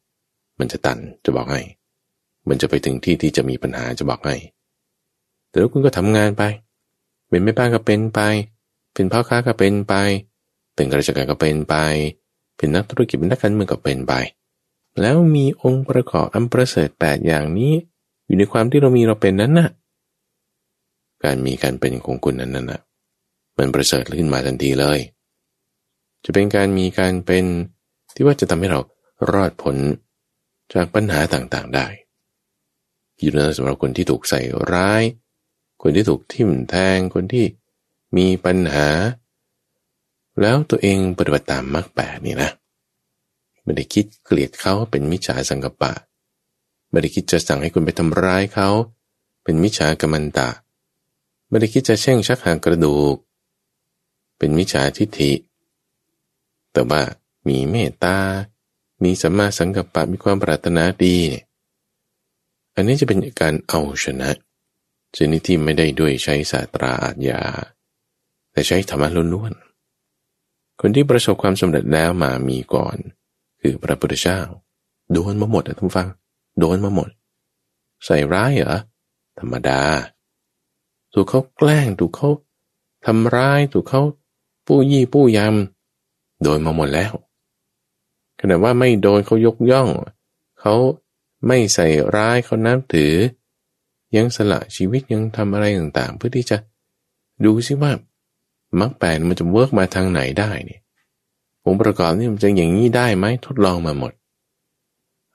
[0.60, 1.62] มันจะตันจะบอกให้
[2.50, 4.36] มันจะไปถึงที่ที่จะมีปัญหาจะบอกให้
[5.56, 6.44] แต่แล้วคุณก็ทำงานไป
[7.30, 8.20] เป็นแม่บ้านก็เป็นไป
[8.94, 9.94] เป็นพ่อค้าก็เป็นไป
[10.76, 11.76] เป็นข้าราชการก็เป็นไป
[12.58, 14.14] เป็นนักธุรกิจเป็นนักการเมืองก็เป็นไป
[15.02, 17.74] แล้วมีองค์ประกอบอันประเสริฐแปดอย่างนี้
[18.26, 19.70] อยู่ในความที่เรามีเราเป็นนั้นน่ะ
[21.24, 22.82] การมีการเป็นของคุณนั้นน่ะ
[23.58, 25.00] มันประเสริฐขึ้นมาทันทีเลย
[26.26, 27.46] จะเป็นการมีการเป็น
[28.16, 28.80] ที่ว่าจะทำให้เรา
[29.32, 29.76] รอดผล
[30.74, 31.88] จากปัญหาต่างๆได้
[33.20, 34.40] อยู่ในสำหรับคนที่ถูกใส่
[34.74, 35.04] ร้าย
[35.88, 37.46] คนที่ถูกทิ่มแทงคนที่
[38.18, 38.88] มีปัญหา
[40.42, 42.52] แล้วตัวเองปฏิบัติตามมรรคแปดนี่นะ
[43.64, 45.92] ไม่ได้คิดเกลียดเขาเป็นมิจฉาสังกปะ
[46.90, 48.70] ไม่ได้คิดจะสั่งให้คุณไปทำร้ายเขา
[49.44, 50.50] เป็นมิจฉากรรมันตะ
[51.50, 53.16] ไม่ได้คิดจะแช่งชักหางกระดูก
[54.38, 55.32] เป็นมิจฉาทิฏฐิ
[56.72, 57.02] แต่ว่า
[57.48, 58.18] มีเมตตา
[59.04, 61.44] มีสัมมาสังกัปปะมีความปรารถนาดีเนี่ย
[62.76, 64.30] อันนี้จะเป็นการเอาชนะ
[65.18, 67.42] ชนิดที่ไม่ได้ด้วยใช้ศาสตราอาญา
[68.52, 72.98] แต่ใช้ธรรมะล้วนๆคนที่ประสบความสำเร็จแล้วมามีก่อน
[73.62, 74.40] คือพระพุทธเจ้า
[75.14, 76.08] โดนมาหมดนะท่านฟัง
[76.60, 77.10] โดนมาหมด
[78.06, 78.78] ใส่ร้ายเหรอ
[79.40, 79.82] ธรรมดา
[81.14, 82.30] ถูกเขาแกล้งถูกเขา
[83.06, 84.02] ทำร้ายถูกเขา
[84.68, 87.14] ปู้ยี่ปู้ยำโดนมาหมดแล้ว
[88.40, 89.90] ขณะว่าไม่โดนเขายกย่อง
[90.60, 90.76] เขา
[91.48, 93.14] ไม่ใส่ร้ายเขานับถือ
[94.16, 96.58] ยังสละชีวิตยังทำอะไรต่างๆ เพื่อที่จะ
[97.46, 97.92] ดูซิว่า
[98.80, 100.82] มรรคแปดมันจะ work มาทางไหนได้เนี่ย
[101.66, 104.14] องค์ประกอบนี่มันจะอย่างนี้ได้ไหมทดลองมาหมด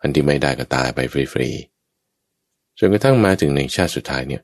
[0.01, 4.43] อันที่ไม่ได้ก็ตายไปฟรีๆจนกระทั่งมาถึงในชาติสุดท้ายเนี่ย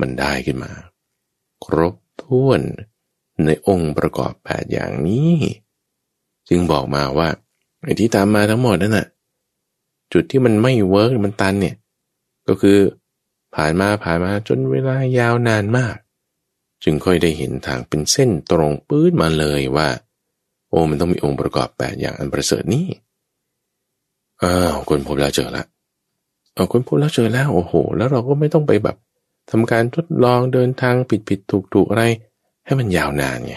[0.00, 0.70] มันได้ขึ้นมา
[1.64, 2.60] ครบถ้วน
[3.44, 5.34] ในองค์ประกอบแปดอย่างนี้
[6.48, 7.28] จึงบอกมาว่า
[7.84, 9.06] ไอ้ที่ตามมาทั้งหมดนั่นน่ะ
[10.12, 11.76] จุดที่มันไม่เวิร์กมันตันเนี่ย
[12.48, 12.78] ก็คือ
[13.56, 15.96] ผ่านมาผ่านมาจนเวลายาวนานมาก
[16.84, 19.88] จึงค่อยได้เห็นทางเป็นเส้นตรงปื้ดมาเลยว่า
[20.68, 22.86] โอ้มันต้องมีองค์ประกอบแปดอย่างอันประเสริฐนี้
[24.42, 25.64] อ้าวคนพบแล้วเจอละ
[26.54, 28.96] เอาคนพบแล้วเจอแล้วโอ้โห แล้วเราก็ไม่ต้องไปแบบ
[29.50, 32.04] ทำการทดลองเดินทางผิดผิดถูกถูกอะไร
[32.64, 33.54] ให้มันยาวนานไง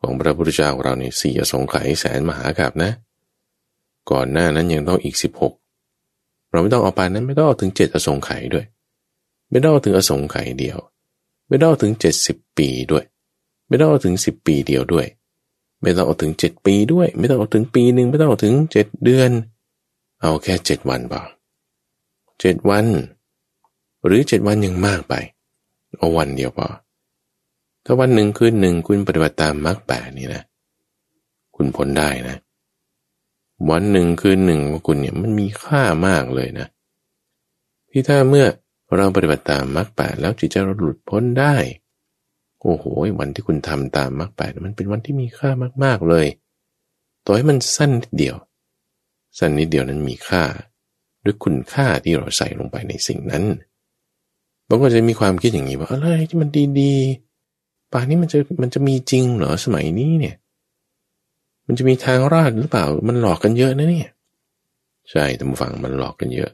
[0.00, 2.92] ของพระพุทธเจ้าของเราเนี่ยสี่สงไขยแสนมหากับนะ
[4.10, 5.52] ก่อนหน้านั้นยังต้องอีกสิบหก
[6.54, 8.64] เราไม่ต้องเอาปานนั้นไม่ต้องเอาถึงเจ็ดอสงไขยด้วย
[9.50, 10.78] ไม่ต้องเอาถึงอสงไขยเดียว
[11.48, 13.04] ไม่ต้องเอาถึงเจ็ดสิบปีด้วย
[13.68, 15.06] ไม่ต้องเอาถึงสิบปีเดียวด้วย
[15.82, 19.30] ไม่ต้องเอาถึงเจ็ดปีด้วย ไม่ต้องเอาถึงปีหนึ่งไม่ต้องเอาถึงเจ็ดเดือน
[20.22, 21.22] เอาแค่เจ็ดวันพอ
[22.40, 22.86] เจ็ดวัน
[24.04, 25.14] หรือเจ็ดวันยังมากไป
[25.98, 26.68] เอาวันเดียวพอ
[27.84, 30.42] ถ้าวันหนึ่งคืนหนึ่งคุณปฏิบัติตามมรรคแปดนี่นะ
[31.56, 32.36] คุณพ้นได้นะ
[33.70, 36.66] วันหนึ่งคืนหนึ่งของคุณเนี่ยมันมีค่ามากเลยนะ
[37.90, 38.46] ที่ถ้าเมื่อ
[38.96, 41.56] เราปฏิบัติตามมรรคแปดแล้วจิตใจเราหลุดพ้นได้
[42.60, 42.84] โอ้โห
[43.20, 45.50] วันที่คุณทำตามมรรคแปดมันเป็นวันที่มีค่า
[45.84, 46.26] มากๆเลย
[47.24, 48.36] ต่อให้มันสั้นนิดเดียว
[49.38, 50.42] สั้นนิดเดียวนั้นมีค่า
[51.24, 53.44] ด้วยคุณค่าที่เราใส่ลงไปในสิ่งนั้น
[54.68, 56.48] บางคนจะมีความคิดอย่างนี้ว่าอะไรที่มัน
[56.80, 60.36] ดีๆป่านี้มันจะมันจะมีจริงเหรอสมัยนี้เนี่ย
[61.66, 64.10] มันจะมีทางราดหรือเปล่า มันหลอกกันเยอะนะเนี่ย
[65.10, 66.50] ใช่ท่านผู้ฟังมันหลอกกันเยอะ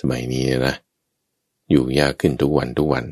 [0.00, 0.74] สมัยนี้นะ
[1.70, 3.04] อยู่ยากขึ้นทุกวันทุกวัน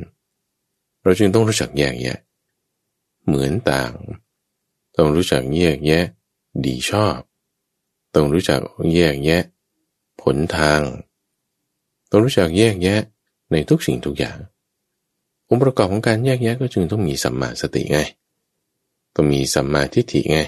[1.03, 2.19] เราจึงต้องรู้จักแยกแยะ
[3.27, 3.93] เหมือนต่าง
[4.97, 6.05] ต้องรู้จักแยกแยะ
[6.67, 7.19] ดีชอบ
[8.15, 8.61] ต้องรู้จัก
[8.95, 9.43] แยกแยะ
[10.23, 10.81] ผลทาง
[12.11, 13.01] ต้องรู้จักแยกแยะ
[13.53, 14.39] ในทุกสิ่งทุกอย่าง
[15.49, 17.99] องค์ประกอบของการแยกแยะก็จึงต้องมีสัมมาสติไง
[19.15, 20.39] ต้องมีสัมมาทิฏฐิไง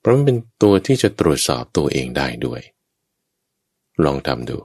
[0.00, 2.60] เพราะมันเป็นตัวที่จะตรวจสอบตัวเองได้ด้วย
[4.04, 4.58] ลองทำดู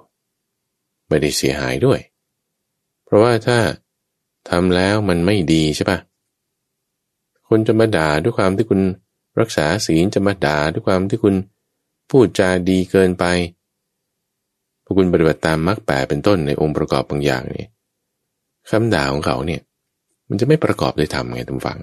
[1.08, 2.00] ไม่ได้เสียหายด้วย
[3.06, 3.58] เพราะว่าถ้า
[4.50, 6.00] ทำแล้วมันไม่ดีใช่ปะ
[7.48, 8.82] คนจะมาด่าด้วยความที่คุณ
[9.40, 11.36] รักษาศีลจะมาด่าด้วยความที่คุณ
[12.12, 13.26] พูดจาดีเกินไป
[14.84, 17.66] พอคุณปฏิบัติตามมรรคแปเป็นต้นในองค์ประกอบบางอย่างนี่
[18.70, 19.62] คำด่าของเขาเนี่ย
[20.28, 21.80] มันจะไม่ประกอบด้วยธรรมไงทุกฝัง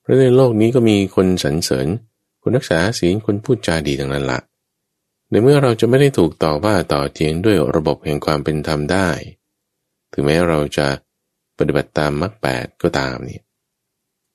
[0.00, 1.86] เพราะในโลกนี้ก็มีคนสรรเสริญ
[2.50, 4.40] คนรักษาศีลคนพูดจาดีทั้งนั้นละ
[5.30, 9.08] ในเมื่อเราจะไม่ได้ถูกต่อว่าต่อเทียงด้วยระบบแห่งความเป็นธรรมได้
[10.12, 10.86] ถึงแม้เราจะ
[11.58, 13.40] ปฏิบัติตามมรรคแปดก็ตามนี่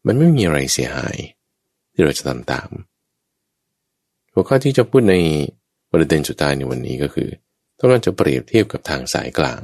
[0.06, 1.18] มันไม่มีอะไรเสียหาย
[1.94, 2.70] ที่เราจะทำตาม
[4.32, 5.16] หัวข้อที่จะพูดใน
[5.92, 7.30] ประเด็นสุดท้ายในวันนี้ก็คือ
[7.78, 9.62] ต้องการจะเปรียบเทียบกับทางสายกลาง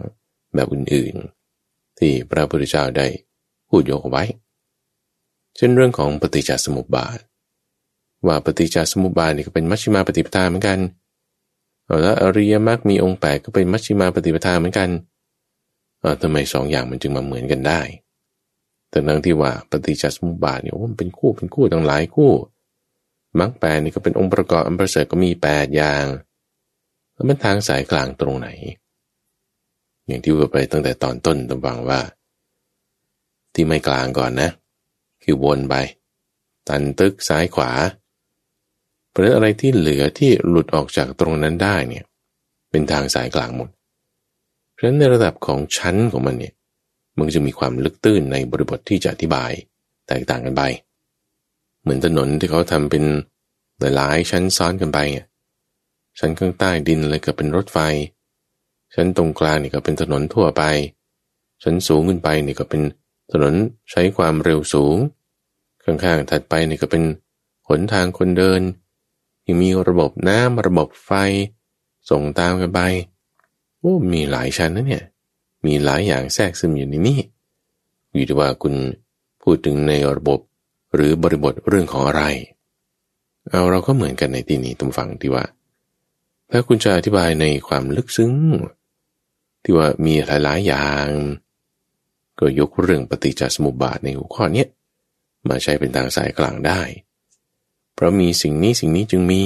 [0.55, 3.07] แบบอื่นๆ ที่พระพุทธเจ้าได้
[3.69, 4.23] พูดยกไว้
[5.55, 7.19] เช่นเรื่องของปฏิจจสมุปบาท
[8.27, 10.79] ว่าปฏิจจสมุปบาทนี่ก็เป็นมัชฌิมาปฏิปทาเหมือนกัน
[12.01, 14.89] แล้วอริยมรรคมีองค์แปดก็เป็นมัชฌิมาปฏิปทาเหมือนกัน
[16.21, 17.81] ทำไมสองอย่างมันจึงมาเหมือนกันได้
[18.89, 22.31] แต่นั่งที่ว่าปฏิจจสมุปบาทเนี่ยมันเป็นคู่เป็นคู่ตั้งหลายคู่
[23.39, 26.05] มรรคแปดนี่ก็เป็นองค์ประกอบอันประเสริฐก็มีแปดอย่าง
[27.13, 28.47] แล้วมันทางสายกลางตรงไหน
[30.07, 31.99] อย่างที่ว่าไปตั้งแต่ตอนต้นตบังว่า
[33.53, 34.49] ที่ไม่กลางก่อนนะ
[35.23, 35.75] คือวนไป
[36.67, 37.71] ตันตึกซ้ายขวา
[39.21, 42.05] ราะอะไรที่เหลือที่หลุดออกจากตรงนั้นได้เนี่ย
[42.71, 43.69] เป็นทางสายกลางหมด
[44.73, 46.53] เพราะฉะนั้นในระดับของชั้นของมันเนี่ย
[47.17, 49.51] มันจะมีความลึกตื้นในบริบทที่จะอธิบาย
[50.07, 50.63] แตกต่างกันไป
[51.81, 53.03] เหมือนถนนที่เขาทำเป็น
[53.79, 55.25] หลายๆชั้นซ้อนกันไปเนี่ย
[56.19, 57.77] ชั้นข้างใต้ดินเลยก็เป็นรถไฟ
[58.93, 60.63] ชั้นตรงกลางนี่ก็เป็นถนนทั่วไป
[61.63, 62.81] ชั้นสูงขึ้นไปนี่ก็เป็น
[63.31, 63.53] ถนน
[63.91, 64.97] ใช้ความเร็วสูง
[65.83, 67.03] ข้างๆถัดไปนี่ก็เป็น
[67.67, 68.61] หนทางคนเดิน
[69.49, 71.11] ยังมีระบบน้ำระบบไฟ
[72.09, 72.81] ส่งตามกันไป
[73.79, 75.03] โอ้มีหลายชั้นนะเนี่ย
[75.65, 77.19] มีหลายอย่างแทรกซึมอยู่ในนี้
[78.13, 78.73] อยู่ที่ว่าคุณ
[79.43, 80.39] พูดถึงในระบบ
[80.93, 82.23] หรือบริบทเรื่องของอะไร
[83.49, 85.45] เอาเราก็เหมือนกันในที่นี้ตุมฟังที่ว่า
[86.51, 88.33] ถ้าคุณจะอธิบายในความลึกซึ้ง
[89.63, 91.07] ที่ว่ามีหลายๆอย่าง
[92.39, 94.65] ก็ยกเรื่องปฏิจจสมุปบาทในหัวข้อนี้
[95.49, 96.81] มาใช้เป็นทางสายกลางได้
[97.99, 99.43] เพราะมีสิ่งนี้สิ่งนี้จึงมี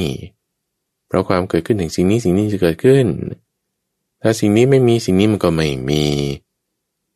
[1.08, 3.06] เพราะความเกิดขึ้นถึงสิ่งนี้สิ่งนี้จะเกิดขึ้น
[4.22, 6.06] ถ้าสิ่งนี้ไม่มีสิ่งนี้มันก็ไม่มี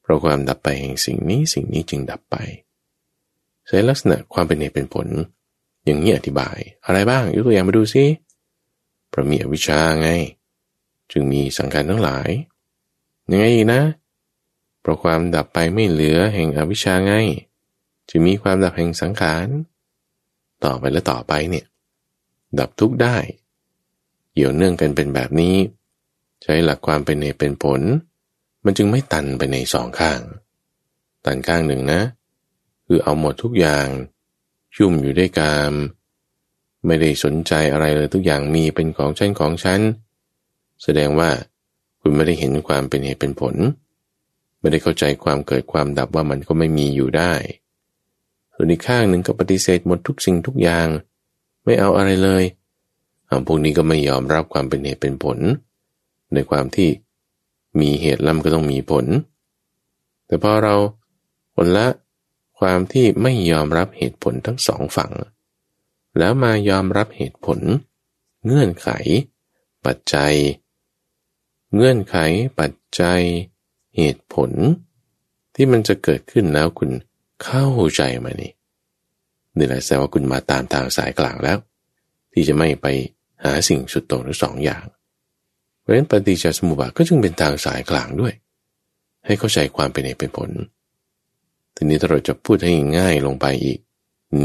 [0.01, 2.35] เพราะความดับไปแห่งสิ่งนี้สิ่งนี้จึงดับไป
[3.67, 5.07] ใช้ลักษณะความเป็นเหตุเป็นผล
[5.85, 8.05] อย่างนี้อธิบาย อะไรบ้างยกตัวอย่างมาดูซิ
[9.09, 10.09] เพราะมีอวิชชาไง
[11.11, 12.29] จึงมีสังขารทั้งหลาย
[13.29, 13.81] ยังไงอีกนะ
[14.81, 17.13] เพราะความดับไปไม่เหลือแห่งอวิชชาไง
[18.09, 19.47] จึงมีความดับแห่งสังขาร
[20.65, 21.65] ต่อไปและต่อไปเนี่ย
[22.59, 23.17] ดับทุกได้
[24.33, 25.55] เกี่ยวเนื่องกันเป็นแบบนี้
[26.43, 27.81] ใช้หลักความเป็นเหตุเป็นผล
[28.65, 30.21] มันจึงไม่ตันไปในสองข้าง
[31.25, 32.01] ตันข้างหนึ่งนะ
[32.85, 33.87] คือเอาหมดทุกอย่าง
[34.75, 35.73] ชุ่มอยู่ด้วยกาม
[36.85, 39.81] ไม่ได้สนใจอะไรเลยทุกอย่างมีเป็นของฉันของฉัน
[40.83, 41.29] แสดงว่า
[42.01, 43.55] คุณไม่ได้เห็นความเป็นเหตุเป็นผล
[44.59, 47.33] ไม่ได้เข้าใจความเกิดความดับว่ามันก็ไม่มีอยู่ได้
[48.59, 50.87] ส่วนอีกข้างหนึ่งก็ปฏิเสธหมดทุกสิ่งทุกอย่าง
[51.63, 52.43] ไม่เอาอะไรเลย
[53.47, 55.37] พวกนี้ก็ไม่ยอมรับความเป็นเหตุเป็นผล
[56.33, 56.89] ในความที่
[57.79, 59.05] มีเหตุแล้วมันก็ต้องมีผล
[60.27, 60.75] แต่พอเรา
[61.55, 61.87] ผลละ
[62.59, 65.11] ความที่ไม่ยอมรับเหตุผลทั้งสองฝั่ง
[66.17, 67.59] แล้วมายอมรับเหตุผล
[68.45, 68.89] เงื่อนไข
[69.85, 70.33] ปัจจัย
[71.75, 72.17] เงื่อนไข
[72.59, 73.21] ปัจจัย
[73.97, 74.51] เหตุผล
[75.55, 76.91] ที่มันจะเกิดขึ้นแล้วคุณ
[77.43, 78.51] เข้าใจมานี่
[79.57, 81.57] นี่แหละแสดงว่าคุณมาตามทางสายกลางแล้ว
[82.33, 82.87] ที่จะไม่ไป
[83.43, 84.83] หาสิ่งสุดโต่งทั้งสองอย่าง
[85.79, 88.33] เพราะฉะนั้นปฏิจจสมุปบาทก็จึงเป็นทางสายกลางด้วย
[89.25, 90.49] ให้เข้าใจความเป็นเหตุเป็นผล
[91.75, 93.79] ทีนี้ถ้าเราจะพูดให้ง่ายลงไปอีก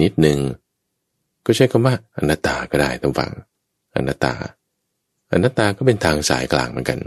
[0.03, 0.39] นิดหนึ่ง
[1.45, 3.33] ก็ใช้คำว่าอนัตตาก็ได้ตรงฝัง
[3.97, 4.35] อนัตตา
[5.33, 6.99] อนัตตาก็เป็นทางสายกลางเหมือนกัน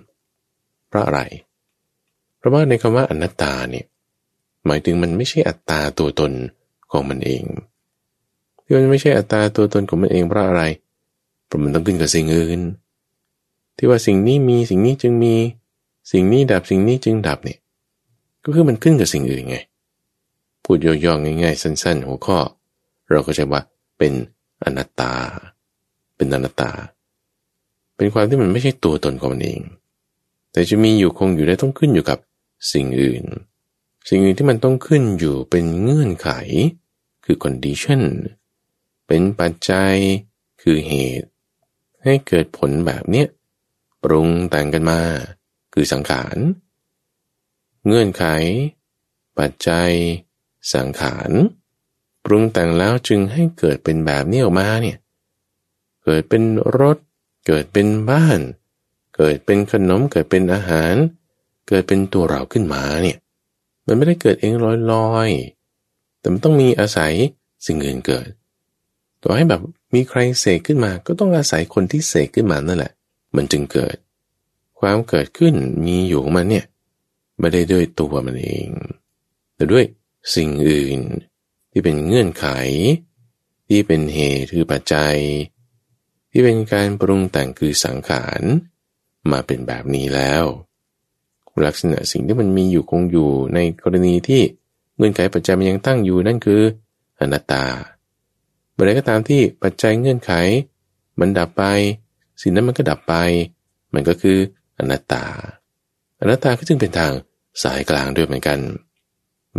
[0.88, 1.22] เพราะอะไร
[2.38, 3.86] เพราะว่าในคำว่าอนัตตาเนี่ย
[4.66, 6.32] หมายถึงมันไม่ใช่อัตตาตัวตน
[6.92, 7.44] ของมันเอง
[8.64, 10.64] ที่มันไม่ใช่อัตตาตัวตนของมันเองเพราะอะไร
[11.46, 12.62] เพราะมันต้องขึ้นกับสิ่งอื่น
[13.78, 15.34] ที่ว่าสิ่งนี้มีสิ่งนี้จึงมี
[16.12, 17.60] สิ่งนี้ดับสิ่งนี้จึงดับเนี่ย
[18.44, 19.58] ก็คือมันขึ้นกับสิ่งอื่นไง
[20.64, 22.38] พูดย่อๆง่ายๆ สั้น ๆ หัวข้อ
[23.12, 23.62] เราก็จะว่า
[23.98, 24.14] เป็น
[24.64, 25.14] อนัตตา
[26.16, 26.72] เป็นอนัตตา
[27.96, 29.62] เป็นความที่มันไม่ใช่ตัวตนของมันเอง
[30.52, 32.20] แต่จะมีอยู่คงอยู่ได้ต้องขึ้นอยู่กับ
[32.74, 33.24] สิ่งอื่น
[34.08, 36.30] สิ่งอื่นที่มันต้องขึ้นอยู่เป็นเงื่อนไข
[37.26, 38.04] คือ condition
[39.08, 39.96] เป็นปัจจัย
[40.62, 41.28] คือเหตุ
[42.04, 43.28] ให้เกิดผลแบบเนี้ย
[44.04, 45.02] ปรุงแต่งกันมา
[45.74, 46.38] คือสังขาร
[47.86, 48.26] เงื่อนไข
[49.40, 49.92] ปัจจัย
[50.74, 51.32] สังขาร
[52.26, 54.98] ปรุงแต่งแล้วจึงให้เกิดเป็นแบบนี้ออกมาเนี่ย
[56.04, 56.44] เกิดเป็น
[56.80, 56.98] รถ
[57.48, 58.40] เกิดเป็นบ้าน
[59.16, 60.96] เกิดเป็นขนมเกิดเป็นอาหาร
[61.68, 63.18] เกิดเป็นตัวเราขึ้นมาเนี่ย
[63.88, 64.54] มันไม่ได้เกิดเอง
[64.92, 67.14] ลอยๆ แต่มันต้องมีอาศัย
[67.66, 68.30] สิ่งอื่นเกิด
[69.24, 69.62] ต่อให้แบบ
[69.94, 72.94] มีใครเสกขึ้นมา ก็ต้องอาศัยคนที่เสกขึ้นมานั่นแหละ
[73.36, 73.96] มันจึงเกิด
[74.80, 75.54] ความเกิดขึ้น
[75.86, 76.66] มีอยู่ของมันเนี่ย
[77.40, 78.70] ไม่ได้ด้วยตัวมันเอง
[79.56, 79.86] แต่ด้วย
[80.36, 80.98] สิ่งอื่น
[81.72, 82.48] ที่เป็นเงื่อนไข
[83.68, 85.18] ที่เป็นเหตุคือปัจจัย
[86.32, 88.42] ที่เป็นการปรุงแต่งคือสังขาร
[89.32, 90.44] มาเป็นแบบนี้แล้ว
[91.68, 94.42] ลักษณะสิ่งที่มันมีอยู่คงอยู่ในกรณีที่
[94.96, 96.62] เงื่อนไขปัจจัยมันยังตั้งอยู่นั่นคือ
[97.20, 97.64] อนัตตา
[98.72, 100.32] เมื่อไรก็ตามที่ปัจจัยเงื่อนไข
[101.20, 101.64] มันดับไป
[102.42, 103.16] สิ่งนั้นมันก็ดับไป
[103.94, 104.38] มันก็คือ
[104.80, 105.26] อนัตตา
[106.20, 107.12] อนัตตาก็จึงเป็นทาง
[107.64, 108.60] สายกลางด้วยเหมือนกัน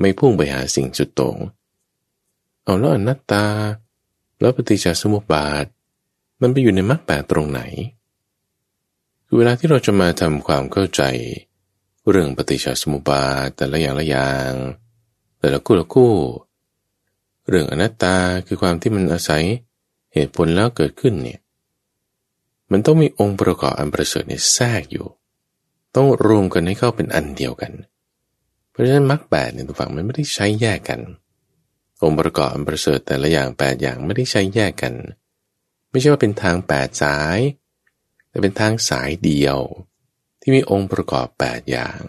[0.01, 1.37] ไม่พุ่งไปหาสิ่งจุดโตรง
[2.63, 3.45] เอาแล้วอนัตตา
[4.41, 5.65] แล้วปฏิจจสมุปบาท
[6.41, 7.61] มันไปอยู่ในมรรคแปดตรงไหน
[9.27, 11.03] คือเวลาที่เราจะมาทำความเข้าใจ
[12.11, 14.53] เรื่องปฏิจจสมุปบาทแต่ละอย่างละอย่าง
[15.41, 16.15] แต่ละคู่ละคู่
[17.49, 19.45] เรื่องอนัตตาคือความที่มันอาศัย
[20.15, 21.41] เหตุผลแล้วเกิดขึ้นเนี่ย
[22.71, 25.07] มันต้องมีองค์ประกอบอันประเสริฐเนี่ยแทรกอยู่
[25.97, 27.73] ต้องรวมกันให้เข้าเป็นอันเดียวกัน
[28.71, 31.01] เพราะฉะนั้นมรรคแปดเนี่ยตัวฝั่งมันไม่ได้ใช้แยกกัน
[32.03, 34.95] องค์ประกอบอันประเสริฐแต่ละอย่างแปดอย่างไม่ได้ใช้แยกกัน
[35.91, 37.39] ไม่ใช่ว่าเป็นทางแปดสาย
[38.29, 39.59] แต่เป็นทางสายเดียว
[40.49, 42.01] ที่มีองค์ประกอบ 8 อย่าง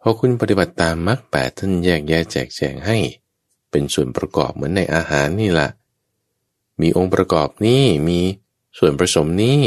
[0.00, 2.98] พอคุณปฏิบัติตามมรรคแปดท่านแยกแยะแจกแจงให้
[3.70, 5.68] เป็นส่วนประกอบเหมือนในอาหารนี่แหละ
[6.80, 8.20] มีองค์ประกอบนี้มี
[8.78, 9.60] ส่วนผสมนี้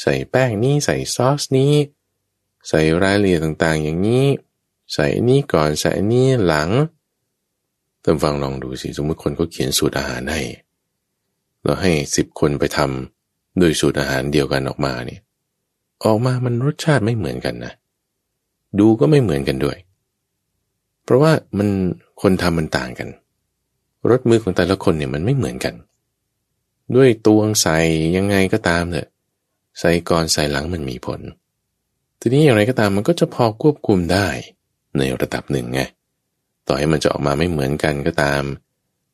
[0.00, 1.72] ใส่แป้งนี้ใส่ซอสนี้
[2.68, 4.26] ใส่รายละเอียดต่างๆ อย่างนี้
[4.92, 6.70] ใส่นี้ก่อนใส่นี้หลัง
[8.02, 10.42] ท่านฟังลองดูสิสมมติคนก็เขียนสูตรอาหารให้
[11.62, 15.20] เราให้สิบคนไปทำโดยสูตรอาหารเดียวกันออกมาเนี่ย
[16.04, 17.72] ออกมามันรสชาติไม่เหมือนกันนะ
[18.78, 19.76] ดูก็ไม่เหมือนกันด้วย
[21.04, 21.68] เพราะว่ามัน
[22.22, 23.08] คนทำมันต่างกัน
[24.10, 25.74] รสมือของแต่ละคนเนี่ยมันไม่เหมือนกัน
[26.94, 27.78] ด้วยตวงใส่
[28.16, 29.08] ยังไงก็ตามเถอะ
[29.80, 31.20] ใส่ก่อนใส่หลังมันมีผล
[32.20, 34.28] ทีนี้อย่างไรก็ตามมันก็จะพอควบคุมได้
[34.98, 35.80] ในระดับหนึ่งไง
[36.66, 38.42] ต่อให้มันจะออกมาไม่เหมือนกันก็ตาม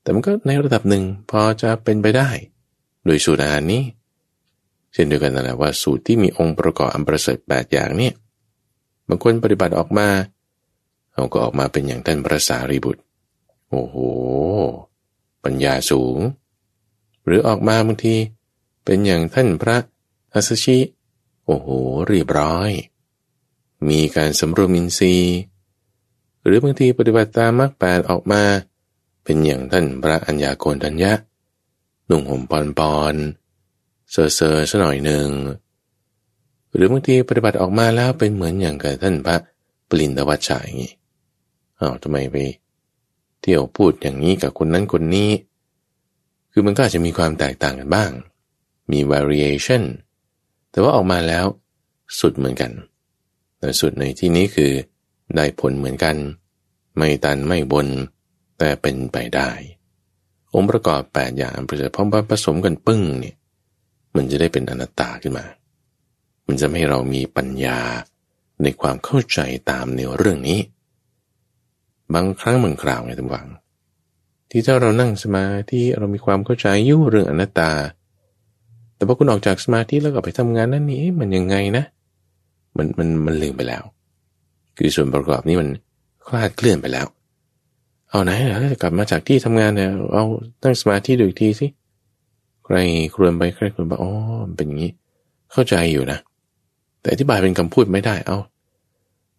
[0.03, 2.31] แต่มันก็ในระดับหนึ่งพอจะเป็นไปได้
[3.05, 3.83] โดยสูตรอาหารนี้
[4.93, 8.15] เช่นเดียวกันนั่นแหละว่าสูตรที่มีองค์ประกอบอันประเสริฐแปดอย่างเนี่ย
[9.09, 10.09] บางคนปฏิบัติออกมา
[11.13, 13.03] เขาก็ออกมาเป็นอย่างท่านพระสารีบุตร
[13.71, 13.97] โอ้โห
[15.45, 16.19] ปัญญาสูง
[17.25, 18.17] หรือออกมาบางที
[18.85, 19.77] เป็นอย่างท่านพระ
[20.35, 20.79] อัสชิ
[21.47, 21.69] โอ้โห
[22.09, 22.71] เรียบร้อย
[23.89, 25.39] มีการสำรวมอินทรีย์
[26.45, 28.43] หรือบางทีปฏิบัติตามมรรคแปดออกมา
[29.25, 31.13] เป็นอย่างท่านพระอัญญาโกณฑัญญะ
[32.09, 33.42] นุ่งห่มปอนปอนเซอร์
[34.13, 35.29] เซอร์สักหน่อยหนึ่ง
[36.75, 39.37] หรือบางทีปฏิบัติออกมาแล้วเป็นเหมือนอย่างกับท่านพระ
[39.89, 40.95] ปิลินทวัจฉะอย่างนี้
[41.81, 42.37] อ้าวทำไมไป
[43.41, 45.31] เที่ยวพูดอย่างนี้กับคนนั้นคนนี้
[46.53, 48.11] คือมันก็อาจจะมีความแตกต่างกันบ้าง
[48.91, 49.83] มี variation
[50.71, 51.45] แต่ว่าออกมาแล้ว
[52.21, 52.73] สุดเหมือนกัน
[53.59, 54.73] แต่สุดในที่นี้คือ
[55.37, 56.17] ได้ผลเหมือนกัน
[56.97, 57.89] ไม่ตันไม่บน
[58.59, 59.51] แต่เป็นไปได้
[60.55, 63.37] องค์ประกอบ 8 อย่างประเสริฐพร้อมผสมกันปึ้งเนี่ย
[64.17, 65.45] มันจะได้เป็นอนัตตาขึ้นมา
[66.47, 67.79] มันจะให้เรามีปัญญา
[68.63, 69.39] ในความเข้าใจ
[69.71, 70.61] ตามในเรื่องนี้
[72.15, 73.49] บางครั้งบางคราวไงทุกฝัง
[74.51, 77.71] ที่ถ้าเรานั่งสมาธิเรามีความเข้าใจยุ่เรื่องอนัตตา
[78.95, 81.85] แต่พอคุณออกจากสมาธิแล้วก็ไปทำงานนั่นนี่มันยังไงนะ
[82.77, 83.83] มันมันมันลืมไปแล้ว
[84.77, 85.69] คือส่วนประกอบนี้มัน
[86.27, 87.07] คลาดเคลื่อนไปแล้ว
[88.11, 90.25] เอาไหนเราจะกลับมาจากที่ทำงานเนี่ยเอา
[90.63, 91.67] ตั้งสมาธิดูอีกทีสิ
[92.75, 92.77] ร
[93.15, 94.13] ครวญไปใครครวญไปอ๋อ
[94.57, 94.93] เป็นอย่างนี้
[95.53, 96.19] เข้าใจอยู่นะ
[97.01, 98.39] แต่อธิบายเป็นคำพูดไม่ได้เอา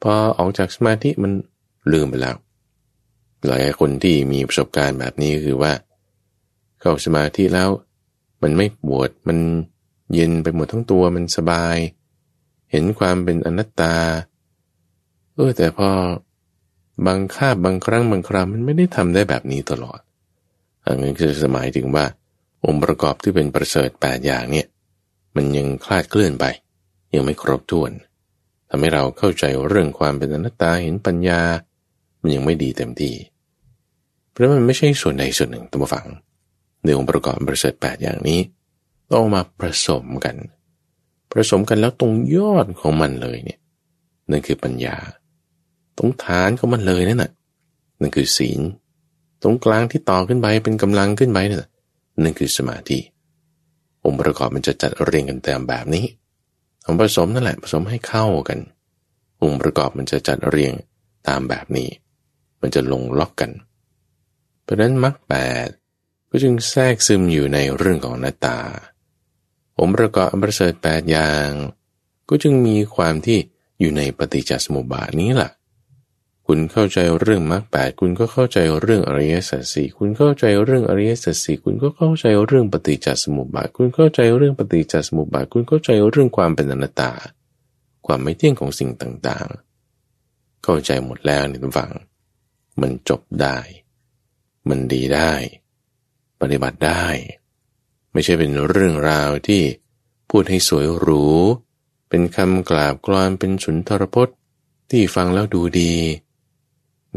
[0.01, 1.31] พอออกจากสมาธิมัน
[1.93, 2.35] ลืมไปแล้ว
[3.47, 5.71] หลายคนที่มีประสบการณ์แบบนี้คือว่า
[6.79, 7.69] เข้าสมาธิแล้ว
[8.41, 9.37] มันไม่ปวดมัน
[10.13, 11.77] เย็นไปหมดทั้งตัวมันสบาย
[12.71, 13.95] เห็นความเป็นอนัตตา
[15.35, 15.89] เออแต่พอ
[17.07, 19.99] บางคาบบางครั้งบางคราวมันไม่ได้ทำได้แบบนี้ตลอด
[20.85, 22.05] อันนั้นคือสมัยถึงว่า
[22.65, 24.67] องค์ประกอบที่เป็นประเสริฐแปดอย่างเนี่ย
[25.35, 26.45] มันยังคลาดเคลื่อนไป
[27.13, 27.91] ยังไม่ครบถ้วน
[28.69, 31.41] ทำให้เราเข้าใจเรื่องความเป็นอนัตตาเห็นปัญญา
[32.21, 33.15] มันยังไม่ดีเต็มที่
[34.31, 36.07] เพราะมันไม่ใช่ส่วนใดส่วนหนึ่งตัวฝัง
[36.83, 38.39] ในองค์ประกอบประเสริฐแปดอย่างนี้
[39.13, 40.35] ต้องมาผสมกัน
[41.31, 43.59] ผสมกันแล้วตรงยอดของมันเลยเนี่ย
[44.31, 44.97] นั่นคือปัญญา
[45.97, 47.31] ตรงฐานของมันเลยนั่นน่ะ
[47.99, 48.61] นั่นคือศีล
[49.41, 51.59] ตรงกลางที่ต่อขึ้นไปเป็นกำลังขึ้นไปนี่ย
[52.21, 52.99] นั่นคือสมาธิ
[54.05, 56.05] องค์ประกอบมันจะจัดเรียงกันตามแบบนี้
[56.85, 58.59] ผผสมนั่นแหละผสมให้เข้ากัน
[59.41, 60.73] องค์ประกอบมันจะจัดเรียง
[61.27, 61.89] ตามแบบนี้
[62.61, 63.51] มันจะลงล็อกกัน
[64.63, 65.33] เพราะนั้นมรรคแป
[65.65, 65.67] ด
[66.29, 68.59] ก็จึงแทรกซึมอยู่ในเรื่องของหน้าตา
[69.79, 71.49] องค์ประกอบอันประเสริฐแปดอย่าง
[72.29, 73.37] ก็จึงมีความที่
[73.79, 75.51] อยู่ในปฏิจจสมุปบาทนี้แหละ
[76.47, 87.11] คุณเข้าใจเรื่องมรรคแปดคุณก็เข้าใจเรื่องอริยสัจสี่คุณเข้าใจเรื่องอริยสัจสี่คุณก็เข้าใจเรื่องปฏิจจสมุปบาทคุณเข้าใจเรื่องปฏิจจสมุปบาทคุณเข้าใจเรื่องความเป็นอนัตตา
[88.05, 91.91] ความไม่เที่ยงของสิ่งต่างๆ เข้าใจหมดแล้วในทุกฝัง
[92.81, 93.57] มันจบได้
[94.69, 95.33] มันดีได้
[96.41, 97.05] ปฏิบัติได้
[98.11, 99.61] ไม่ใช่เป็นเรื่องราวที่
[100.29, 101.25] พูดให้สวยหรู
[102.09, 104.35] เป็นคำกราบกรอนเป็นสุนทรพจน์
[104.91, 105.93] ที่ฟังแล้วดูดี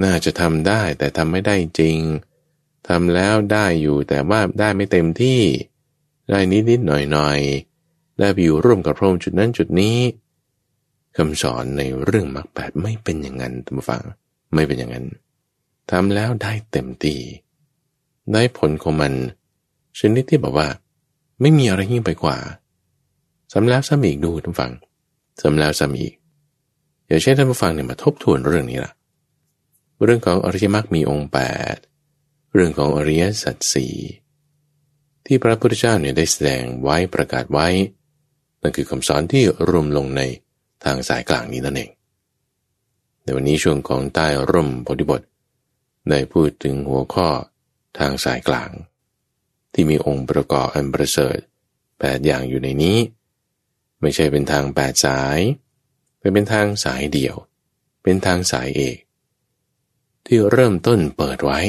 [0.03, 1.99] น่าจะทำได้แต่ทำไม่ได้จริง
[2.89, 5.41] ทำแล้วได้อยู่แต่ว่าได้ไม่เต็มที่
[6.31, 7.41] ได้นิดนิดหน่อยหน่อย
[8.19, 9.99] ได้ไปอยู่ร่วมกับพระองค์จุดนั้นจุดนี้
[11.17, 14.03] คำสอนในเรื่องมรรคแปดไม่เป็นอย่างนั้นท่านผู้ฟัง
[14.55, 15.07] ไม่เป็นอย่างนั้น
[15.91, 17.21] ทำแล้วได้เต็มที่
[18.33, 19.13] ได้ผลของมัน
[19.99, 20.69] ชนิดที่บอกว่า
[21.41, 22.37] ไม่มีอะไรยิ่งไปกว่า
[23.53, 24.73] ซ้ำแล้วซ้ำอีกดูท่านฟัง
[25.41, 26.15] ซ้ำแล้วซ้ำอีก
[27.07, 28.93] อย่าใช้ท่านผู้ฟังเนี่ยมาทบทวนเรื่องนี้ล่ะ
[30.03, 31.39] เรื่องของอริยมรรคมีองค์แป
[31.75, 31.77] ด
[32.55, 33.95] เรื่องของอริยสัจสี่
[35.27, 37.69] ที่พระพุทธเจ้าเนี่ยได้แสดงไว้ประกาศไว้
[38.63, 40.23] นั่นคือคำสอนที่รวมลงใน
[40.85, 41.91] ทางสายกลางนี้นั่นเอง
[43.23, 45.23] ในวันนี้ช่วงของใต้ร่มโพธิบท
[46.11, 47.29] ได้พูดถึงหัวข้อ
[47.99, 48.71] ทางสายกลาง
[49.73, 51.39] ที่มีองค์ประกอบอันประเสริฐ
[51.99, 52.99] แปดอย่างอยู่ในนี้
[54.01, 55.39] ไม่ใช่เป็นทางแปดสาย
[56.19, 57.37] แต่เป็นทางสายเดี่ยว
[58.03, 58.97] เป็นทางสายเอก
[60.27, 61.61] ที่เริ่มต้นเปิดไว้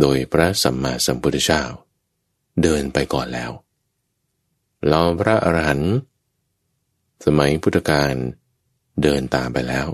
[0.00, 1.62] โดยพระสัมมาสัมพุทธเจ้า
[2.62, 3.50] เดินไปก่อนแล้ว
[4.88, 5.94] เราพระอรหันต์
[7.24, 8.14] สมัยพุทธกาล
[9.02, 9.86] เดินตามไปแล้ว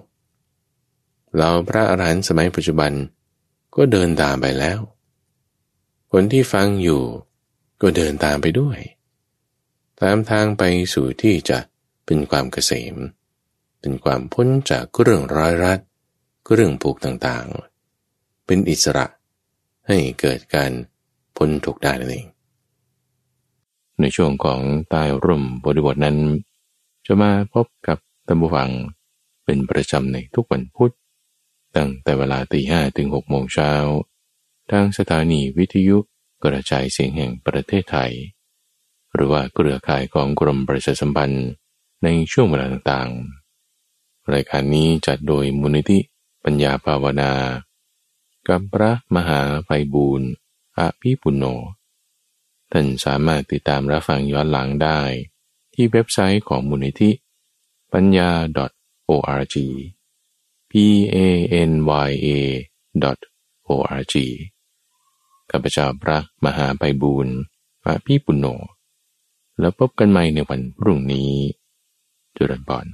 [1.37, 2.93] เราพระอรหันต์สมัยปัจจุบัน
[3.77, 4.79] ก็เดินตามไปแล้ว
[6.13, 7.03] คนที่ฟังอยู่
[7.83, 8.79] ก็เดินตามไปด้วย
[10.01, 10.63] ตามทางไป
[10.95, 11.59] สู่ที่จะ
[12.05, 12.97] เป็นความเกษม
[13.81, 15.81] เป็นความพ้นจากเรื่องร้อยรัด
[16.53, 17.72] เรื่องผูกต่างๆ
[18.53, 19.07] เป็นอิสระ
[19.89, 20.73] ให้เกิดการ
[21.37, 22.27] พ้นทุกข์ได้นั่นเอง
[24.01, 26.19] ในช่วงของใต้ร่มบริบทนั้น
[27.07, 27.99] จะมาพบกับ
[28.29, 28.71] ตัมบูฟัง
[29.45, 30.93] เป็นประจำในทุกวันพุธ
[31.77, 33.73] ตั้งแต่เวลาตีห้ถึงหกโมงเช้า
[34.71, 35.99] ทางสถานีวิทยุ
[36.45, 38.13] กระจายเสียงแห่งประเทศไทย
[39.15, 41.49] หรือว่าเครือข่ายของกรมประชาสัมพันธ์
[42.03, 45.99] ในช่วงเวลาต่างๆ รายการนี้จัดโดยมูลนิธิ
[46.45, 47.33] ปัญญาภาวนา
[48.49, 50.29] กับพระมหาไพบูรณ์
[50.79, 51.45] อภิปุโน
[52.73, 55.01] ท่านสามารถติดตามรับฟังย้อนหลังได้
[55.75, 57.11] ที่เว็บไซต์ของมูลนิธิ
[57.93, 58.31] ปัญญา
[59.09, 59.57] .org
[60.71, 60.73] p
[61.15, 61.17] a
[61.71, 61.73] n
[62.09, 62.29] y a
[63.69, 64.15] .org
[65.51, 67.37] ข้าพเจ้าพระมหาไพบูรณ์
[67.87, 68.47] อภิปุโน
[69.59, 71.31] แล้วพบกันใหม่ในวันพรุ่งนี้
[72.37, 72.87] จุลปอน